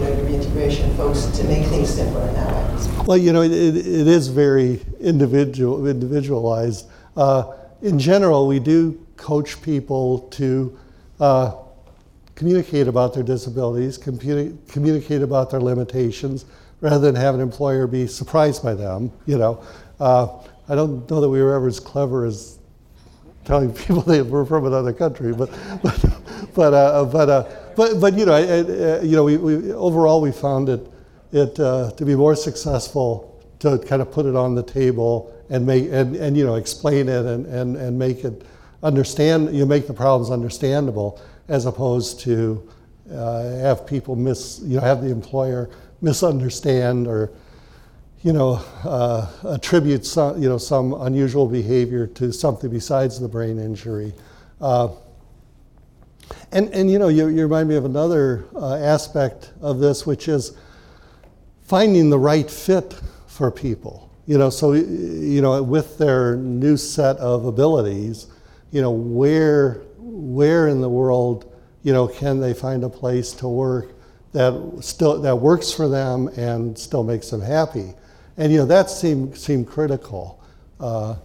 [0.00, 3.04] you know, your reintegration folks to make things simpler in that way?
[3.06, 6.86] Well, you know, it, it is very individual, individualized.
[7.16, 7.52] Uh,
[7.82, 10.78] in general, we do coach people to
[11.18, 11.54] uh,
[12.40, 16.46] communicate about their disabilities, communi- communicate about their limitations,
[16.80, 19.12] rather than have an employer be surprised by them.
[19.26, 19.62] You know,
[20.00, 20.26] uh,
[20.66, 22.58] I don't know that we were ever as clever as
[23.44, 25.50] telling people they were from another country, but
[25.82, 26.02] but
[26.54, 27.42] but uh, but uh,
[27.76, 30.90] but, but you know, uh, you know, we, we, overall we found it,
[31.32, 35.66] it uh, to be more successful to kind of put it on the table and
[35.66, 38.46] make and, and you know explain it and, and, and make it
[38.82, 41.20] understand you make the problems understandable
[41.50, 42.66] as opposed to
[43.12, 45.68] uh, have people miss you know have the employer
[46.00, 47.30] misunderstand or
[48.22, 53.58] you know uh, attribute some you know some unusual behavior to something besides the brain
[53.58, 54.14] injury.
[54.62, 54.88] Uh,
[56.52, 60.28] and, and you know, you, you remind me of another uh, aspect of this, which
[60.28, 60.56] is
[61.62, 64.10] finding the right fit for people.
[64.26, 68.26] You know, so, you know, with their new set of abilities,
[68.70, 69.82] you know, where,
[70.20, 71.50] where in the world
[71.82, 73.94] you know, can they find a place to work
[74.32, 77.94] that still that works for them and still makes them happy?
[78.36, 80.42] And you know, that seemed seemed critical.
[80.78, 81.16] Uh,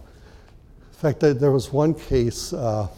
[0.80, 2.52] in fact, there was one case.
[2.52, 2.88] Uh,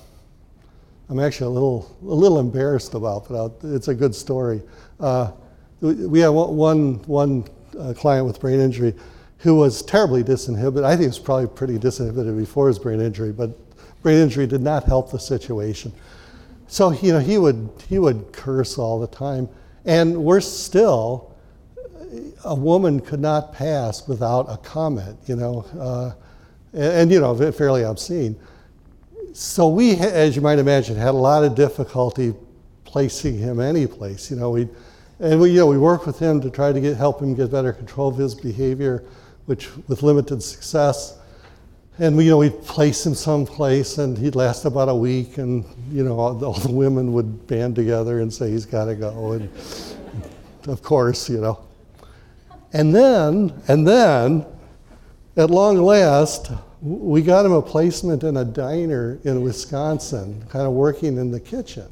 [1.08, 4.62] I'm actually a little a little embarrassed about, but it's a good story.
[5.00, 5.32] Uh,
[5.80, 7.44] we had one one
[7.78, 8.94] uh, client with brain injury
[9.38, 10.84] who was terribly disinhibited.
[10.84, 13.50] I think he was probably pretty disinhibited before his brain injury, but
[14.02, 15.92] brain injury did not help the situation.
[16.68, 19.48] So you know he would he would curse all the time,
[19.84, 21.34] and worse still,
[22.44, 25.18] a woman could not pass without a comment.
[25.26, 26.12] You know, uh,
[26.72, 28.38] and, and, you know fairly obscene.
[29.32, 32.34] So we, as you might imagine, had a lot of difficulty
[32.84, 34.30] placing him any place.
[34.30, 34.68] You know, we
[35.20, 37.50] and we you know we worked with him to try to get help him get
[37.50, 39.04] better control of his behavior,
[39.46, 41.18] which with limited success
[41.98, 45.64] and we, you know, we'd place him someplace, and he'd last about a week, and
[45.90, 49.32] you know, all, all the women would band together and say he's got to go,
[49.32, 49.50] and
[50.68, 51.64] of course, you know.
[52.72, 54.46] And then, and then,
[55.36, 60.72] at long last, we got him a placement in a diner in Wisconsin, kind of
[60.72, 61.88] working in the kitchen.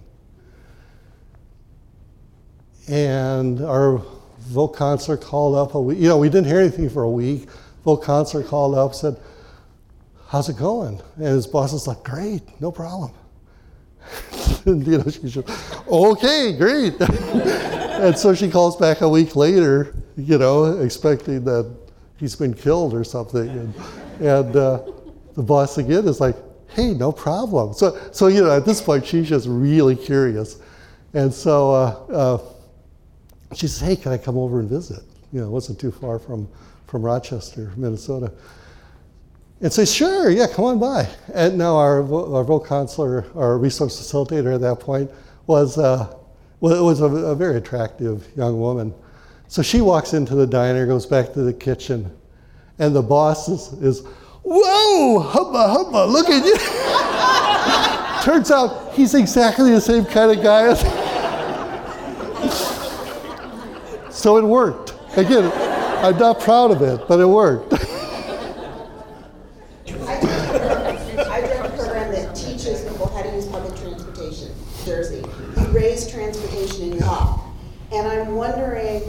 [2.88, 4.00] And our
[4.50, 5.98] voc counselor called up a week.
[5.98, 7.48] You know, we didn't hear anything for a week.
[7.84, 9.16] Voc counselor called up, said
[10.28, 11.00] how's it going?
[11.16, 13.12] And his boss is like, great, no problem.
[14.66, 15.48] and, you know, she's just,
[15.88, 17.00] okay, great.
[17.00, 21.74] and so she calls back a week later, you know, expecting that
[22.18, 23.48] he's been killed or something.
[23.48, 23.74] And,
[24.20, 24.82] and uh,
[25.34, 26.36] the boss again is like,
[26.70, 27.72] hey, no problem.
[27.72, 30.60] So, so, you know, at this point, she's just really curious.
[31.14, 32.38] And so uh, uh,
[33.54, 35.02] she says, hey, can I come over and visit?
[35.32, 36.48] You know, it wasn't too far from,
[36.86, 38.32] from Rochester, Minnesota
[39.60, 41.08] and say, sure, yeah, come on by.
[41.32, 45.10] And now our, our voc counselor, our resource facilitator at that point,
[45.46, 46.14] was, uh,
[46.60, 48.92] was a, a, very attractive young woman.
[49.48, 52.10] So she walks into the diner, goes back to the kitchen,
[52.78, 54.02] and the boss is, is
[54.42, 56.56] whoa, hubba, hubba, look at you.
[58.24, 60.74] Turns out he's exactly the same kind of guy
[64.10, 64.94] so it worked.
[65.16, 65.50] Again,
[66.04, 67.72] I'm not proud of it, but it worked.
[77.92, 79.02] And I'm wondering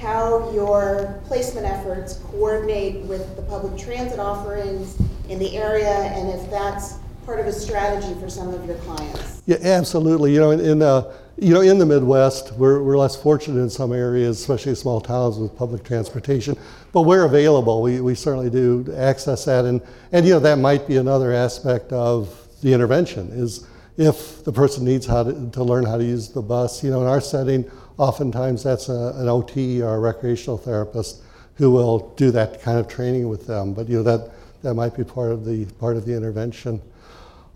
[0.00, 6.50] how your placement efforts coordinate with the public transit offerings in the area and if
[6.50, 9.42] that's part of a strategy for some of your clients.
[9.46, 10.34] Yeah, absolutely.
[10.34, 13.70] You know, in, in uh, you know, in the Midwest, we're, we're less fortunate in
[13.70, 16.56] some areas, especially small towns with public transportation.
[16.92, 19.64] But where available, we, we certainly do access that.
[19.64, 19.80] And,
[20.12, 23.66] and, you know, that might be another aspect of the intervention is
[23.96, 26.84] if the person needs how to, to learn how to use the bus.
[26.84, 31.22] You know, in our setting, oftentimes that's a, an OT or a recreational therapist
[31.56, 33.74] who will do that kind of training with them.
[33.74, 34.30] But you know that
[34.62, 36.80] that might be part of the part of the intervention.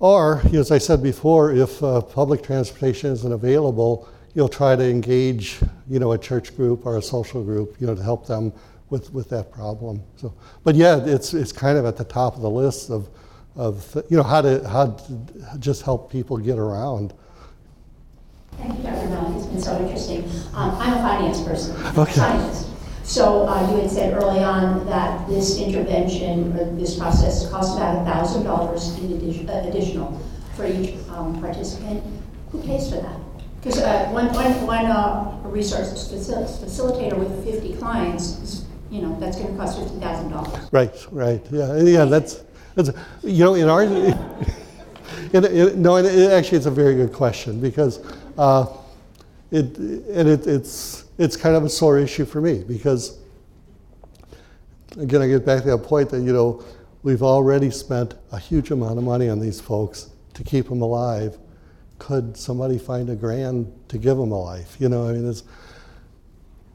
[0.01, 4.76] Or, you know, as I said before, if uh, public transportation isn't available, you'll try
[4.76, 5.59] to engage,
[5.89, 8.53] you know, a church group or a social group, you know, to help them
[8.91, 10.01] with, with that problem.
[10.16, 10.32] So,
[10.62, 13.09] but yeah, it's it's kind of at the top of the list of,
[13.57, 17.12] of you know how to how to just help people get around.
[18.59, 19.09] Thank you, Dr.
[19.09, 19.34] Mellon.
[19.36, 20.24] It's been so interesting.
[20.54, 22.12] Um, I'm a finance person, okay.
[22.12, 22.68] scientist.
[23.04, 28.06] So uh, you had said early on that this intervention, or this process, costs about
[28.06, 30.20] $1,000 in addition, uh, additional
[30.56, 32.02] for each um, participant.
[32.50, 33.18] Who pays for that?
[33.62, 39.36] Because uh, one, one, one uh, resource facilitator with 50 clients, is, you know, that's
[39.36, 40.68] going to cost $50,000.
[40.72, 41.46] Right, right.
[41.50, 42.04] Yeah, yeah.
[42.04, 42.44] That's,
[42.74, 42.90] that's
[43.22, 43.82] you know, in our,
[45.32, 48.00] it, it, no, actually, it's a very good question because
[48.39, 48.66] uh,
[49.51, 53.18] it, and it, it's, it's kind of a sore issue for me because,
[54.97, 56.62] again, I get back to that point that, you know,
[57.03, 61.36] we've already spent a huge amount of money on these folks to keep them alive.
[61.99, 64.76] Could somebody find a grand to give them a life?
[64.78, 65.43] You know, I mean, it's,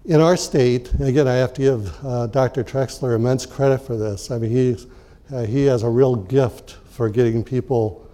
[0.05, 2.65] in our state, and again, I have to give uh, Dr.
[2.65, 4.31] Trexler immense credit for this.
[4.31, 4.85] I mean, he's,
[5.31, 8.05] uh, he has a real gift for getting people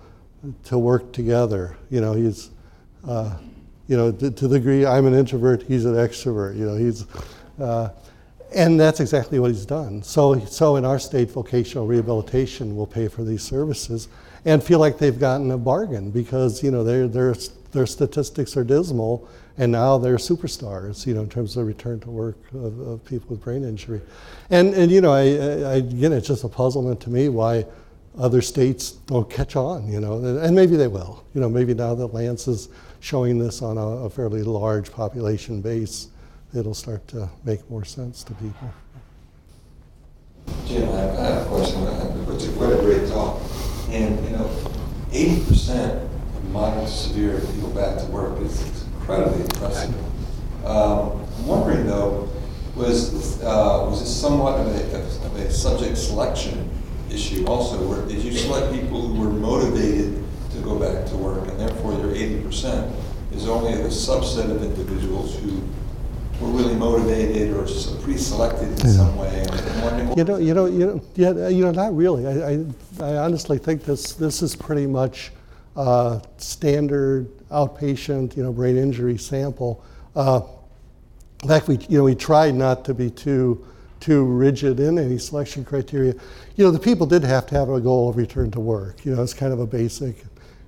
[0.65, 1.77] to work together.
[1.89, 2.51] You know, he's,
[3.07, 3.37] uh,
[3.87, 6.57] you know, to, to, the degree I'm an introvert, he's an extrovert.
[6.57, 7.05] You know, he's,
[7.59, 7.89] uh,
[8.53, 10.03] and that's exactly what he's done.
[10.03, 14.07] So, so in our state, vocational rehabilitation will pay for these services
[14.45, 17.35] and feel like they've gotten a bargain because you know their their
[17.71, 19.27] their statistics are dismal,
[19.57, 21.05] and now they're superstars.
[21.05, 24.01] You know, in terms of return to work of, of people with brain injury,
[24.49, 27.65] and and you know, I, I, again, it's just a puzzlement to me why
[28.17, 31.23] other states don't catch on, you know, and maybe they will.
[31.33, 32.69] You know, maybe now that Lance is
[32.99, 36.09] showing this on a, a fairly large population base,
[36.53, 38.73] it'll start to make more sense to people.
[40.65, 41.81] Jim, I have, a question.
[42.57, 43.41] What a great talk.
[43.89, 44.45] And, you know,
[45.11, 49.95] 80% of moderate to severe people back to work is incredibly impressive.
[50.65, 52.29] Um, I'm wondering, though,
[52.75, 56.69] was, uh, was this somewhat of a, of a subject selection
[57.11, 61.47] issue also, where did you select people who were motivated to go back to work,
[61.47, 62.91] and therefore your 80%
[63.33, 65.61] is only a subset of individuals who
[66.41, 67.65] were really motivated or
[68.01, 68.93] pre-selected in yeah.
[68.93, 69.45] some way.
[70.15, 72.25] You know, you know, you know, yeah, you know, not really.
[72.25, 75.31] I, I, I honestly think this this is pretty much
[75.75, 79.83] uh, standard outpatient, you know, brain injury sample.
[80.15, 80.41] Uh,
[81.43, 83.65] in fact, we, you know, we tried not to be too
[83.99, 86.13] too rigid in any selection criteria.
[86.55, 89.05] You know, the people did have to have a goal of return to work.
[89.05, 90.23] You know, it's kind of a basic,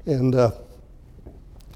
[0.06, 0.52] and uh,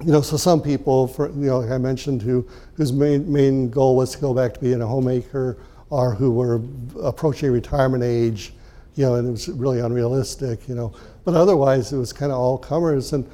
[0.03, 3.69] you know, so some people, for, you know, like I mentioned, who whose main main
[3.69, 5.57] goal was to go back to being a homemaker,
[5.89, 6.61] or who were
[7.01, 8.53] approaching retirement age,
[8.95, 10.93] you know, and it was really unrealistic, you know.
[11.23, 13.29] But otherwise, it was kind of all comers and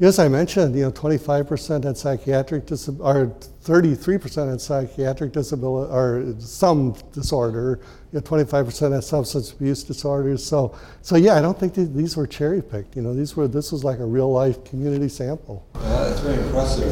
[0.00, 3.26] as I mentioned, you know, 25% had psychiatric disability, or
[3.62, 7.78] 33% had psychiatric disability, or some disorder.
[8.12, 10.44] You know, 25% had substance abuse disorders.
[10.44, 12.94] So, so yeah, I don't think these were cherry picked.
[12.94, 15.66] You know, these were this was like a real life community sample.
[15.76, 16.90] Yeah, that's very impressive.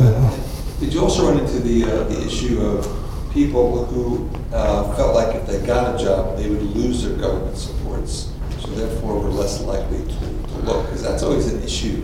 [0.81, 2.87] Did you also run into the uh, the issue of
[3.35, 7.57] people who uh, felt like if they got a job, they would lose their government
[7.57, 10.87] supports, so therefore were less likely to, to look?
[10.87, 12.03] Because that's always an issue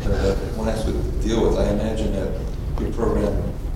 [0.00, 0.92] that one has to
[1.26, 1.58] deal with.
[1.58, 2.38] I imagine that
[2.80, 3.32] your program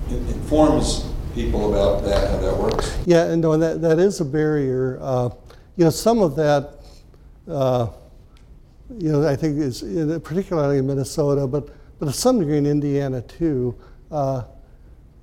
[0.09, 2.97] informs people about that, how that works.
[3.05, 4.97] Yeah, and no, that, that is a barrier.
[5.01, 5.29] Uh,
[5.75, 6.79] you know, some of that,
[7.47, 7.87] uh,
[8.97, 9.81] you know, I think is
[10.23, 11.69] particularly in Minnesota, but,
[11.99, 13.75] but to some degree in Indiana too.
[14.11, 14.43] Uh,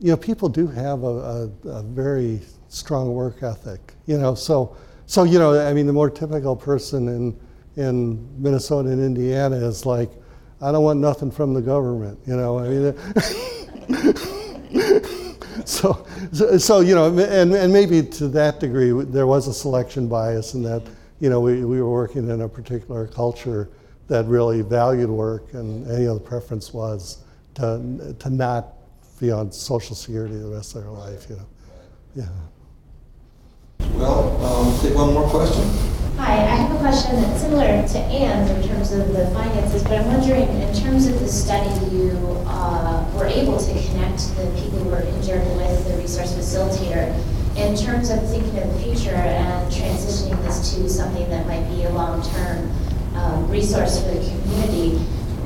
[0.01, 3.95] you know, people do have a, a, a, very strong work ethic.
[4.07, 7.39] You know, so so you know, I mean, the more typical person in
[7.77, 10.11] in Minnesota and Indiana is like,
[10.61, 12.59] I don't want nothing from the government, you know.
[12.59, 14.35] I mean,
[15.81, 20.09] so, so, so, you know, and, and maybe to that degree, there was a selection
[20.09, 20.83] bias in that,
[21.20, 23.70] you know, we, we were working in a particular culture
[24.09, 27.24] that really valued work, and, and you know, the preference was
[27.55, 28.74] to, to not
[29.20, 31.47] be on Social Security the rest of their life, you know.
[32.16, 32.28] Yeah.
[33.95, 35.62] Well, um, take one more question.
[36.16, 39.93] Hi, I have a question that's similar to Anne's in terms of the finances, but
[39.93, 42.11] I'm wondering, in terms of the study, you
[42.47, 47.14] uh, were able to connect the people who were injured with the resource facilitator.
[47.55, 51.85] In terms of thinking of the future and transitioning this to something that might be
[51.85, 52.73] a long-term
[53.14, 54.97] um, resource for the community,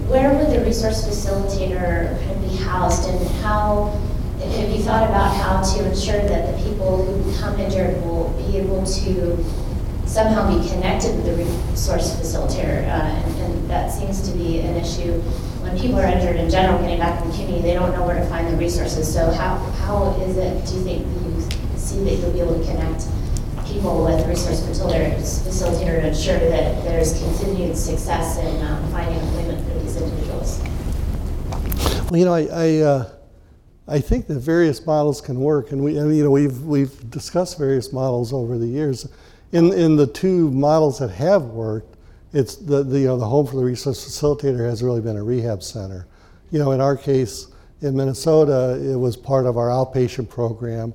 [0.07, 3.87] where would the resource facilitator kind of be housed and how
[4.39, 8.59] have you thought about how to ensure that the people who become injured will be
[8.59, 9.43] able to
[10.07, 12.87] somehow be connected with the resource facilitator.
[12.87, 15.21] Uh, and, and, that seems to be an issue
[15.65, 18.21] when people are injured in general, getting back in the community, they don't know where
[18.21, 19.11] to find the resources.
[19.11, 22.67] So how, how is it, do you think you see that you'll be able to
[22.67, 23.07] connect
[23.67, 29.79] people with resource facilitator to ensure that there's continued success in um, finding employment for
[29.79, 30.61] these individuals?
[32.11, 33.13] Well, you know, I, I, uh,
[33.89, 37.59] I think that various models can work, and we, and, you know, we've, we've discussed
[37.59, 39.09] various models over the years
[39.53, 41.94] in, in the two models that have worked,
[42.35, 45.23] it's the, the, you know, the home for the resource facilitator has really been a
[45.23, 46.07] rehab center.
[46.51, 47.47] You know, in our case,
[47.81, 50.93] in Minnesota, it was part of our outpatient program.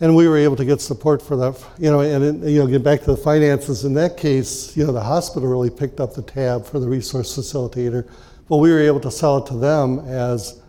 [0.00, 2.66] And we were able to get support for that, you know, and it, you know,
[2.66, 3.84] get back to the finances.
[3.84, 7.36] In that case, you know, the hospital really picked up the tab for the resource
[7.36, 8.08] facilitator,
[8.48, 10.60] but we were able to sell it to them as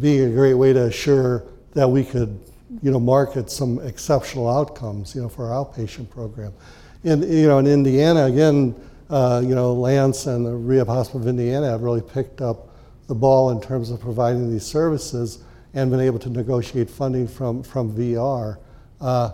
[0.00, 2.38] being a great way to assure that we could
[2.82, 6.52] you know, market some exceptional outcomes, you know, for our outpatient program.
[7.04, 8.74] In, you know, in Indiana, again,
[9.10, 12.68] uh, you know, Lance and the Rehab Hospital of Indiana have really picked up
[13.08, 15.44] the ball in terms of providing these services
[15.74, 18.56] and been able to negotiate funding from, from VR.
[19.00, 19.32] Uh,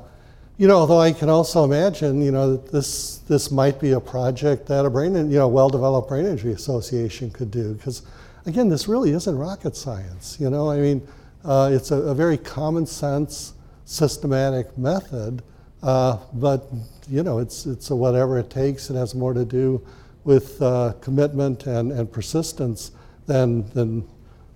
[0.58, 4.00] you know, although I can also imagine, you know, that this, this might be a
[4.00, 8.02] project that a brain, you know, well-developed brain injury association could do, because
[8.46, 11.06] again, this really isn't rocket science, you know, I mean,
[11.44, 13.54] uh, it's a, a, very common sense,
[13.86, 15.42] systematic method,
[15.82, 16.68] uh, but
[17.08, 18.90] you know, it's, it's a whatever it takes.
[18.90, 19.84] It has more to do
[20.24, 22.92] with uh, commitment and, and persistence
[23.26, 24.06] than, than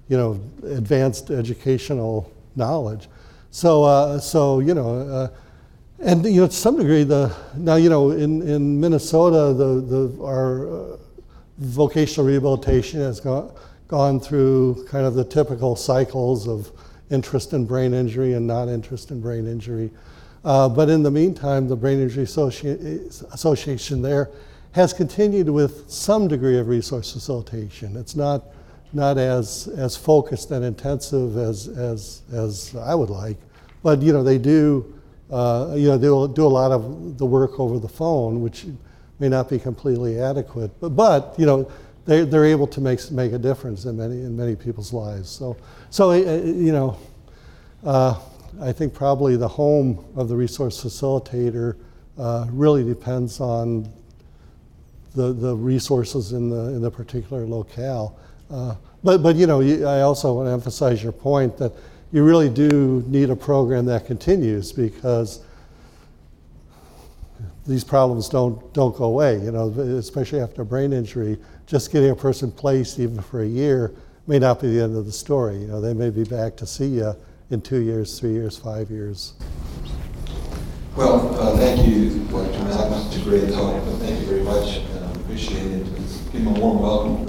[0.08, 3.08] you know, advanced educational knowledge.
[3.50, 5.28] So, uh, so you know, uh,
[6.00, 10.22] and you know, to some degree, the now you know in, in Minnesota, the the
[10.24, 10.96] our uh,
[11.58, 13.54] vocational rehabilitation has gone
[13.86, 16.70] gone through kind of the typical cycles of
[17.10, 19.90] interest in brain injury and non-interest in brain injury.
[20.44, 24.30] Uh, but in the meantime, the Brain Injury Associ- Association there
[24.72, 27.96] has continued with some degree of resource facilitation.
[27.96, 28.44] It's not
[28.92, 33.38] not as as focused and intensive as as as I would like,
[33.82, 34.94] but you know they do
[35.30, 38.66] uh, you know do do a lot of the work over the phone, which
[39.20, 41.70] may not be completely adequate, but but you know
[42.04, 45.30] they they're able to make make a difference in many in many people's lives.
[45.30, 45.56] So
[45.90, 46.98] so uh, you know.
[48.60, 51.76] I think probably the home of the resource facilitator
[52.18, 53.88] uh, really depends on
[55.14, 58.18] the, the resources in the, in the particular locale.
[58.50, 61.72] Uh, but, but, you know, I also want to emphasize your point that
[62.12, 65.44] you really do need a program that continues because
[67.66, 71.38] these problems don't, don't go away, you know, especially after a brain injury.
[71.66, 73.92] Just getting a person placed even for a year
[74.26, 75.58] may not be the end of the story.
[75.58, 77.14] You know, they may be back to see you
[77.50, 79.34] in two years, three years, five years.
[80.96, 82.58] Well, uh, thank you, Dr.
[82.60, 83.06] Malec.
[83.06, 83.82] It's a great talk.
[83.98, 84.78] Thank you very much.
[84.78, 85.86] Uh, appreciate it.
[85.98, 87.26] Let's give him a warm welcome.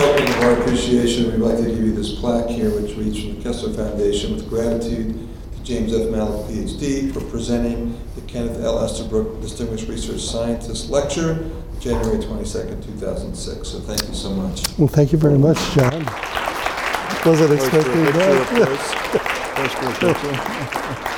[0.00, 3.36] token of our appreciation, we'd like to give you this plaque here, which reads from
[3.36, 6.08] the Kessler Foundation with gratitude to James F.
[6.08, 8.78] Malec, PhD, for presenting the Kenneth L.
[8.78, 13.68] Estabrook Distinguished Research Scientist Lecture January 22nd, 2006.
[13.68, 14.78] So thank you so much.
[14.78, 16.04] Well, thank you very much, John.
[17.24, 19.06] Wasn't expecting that.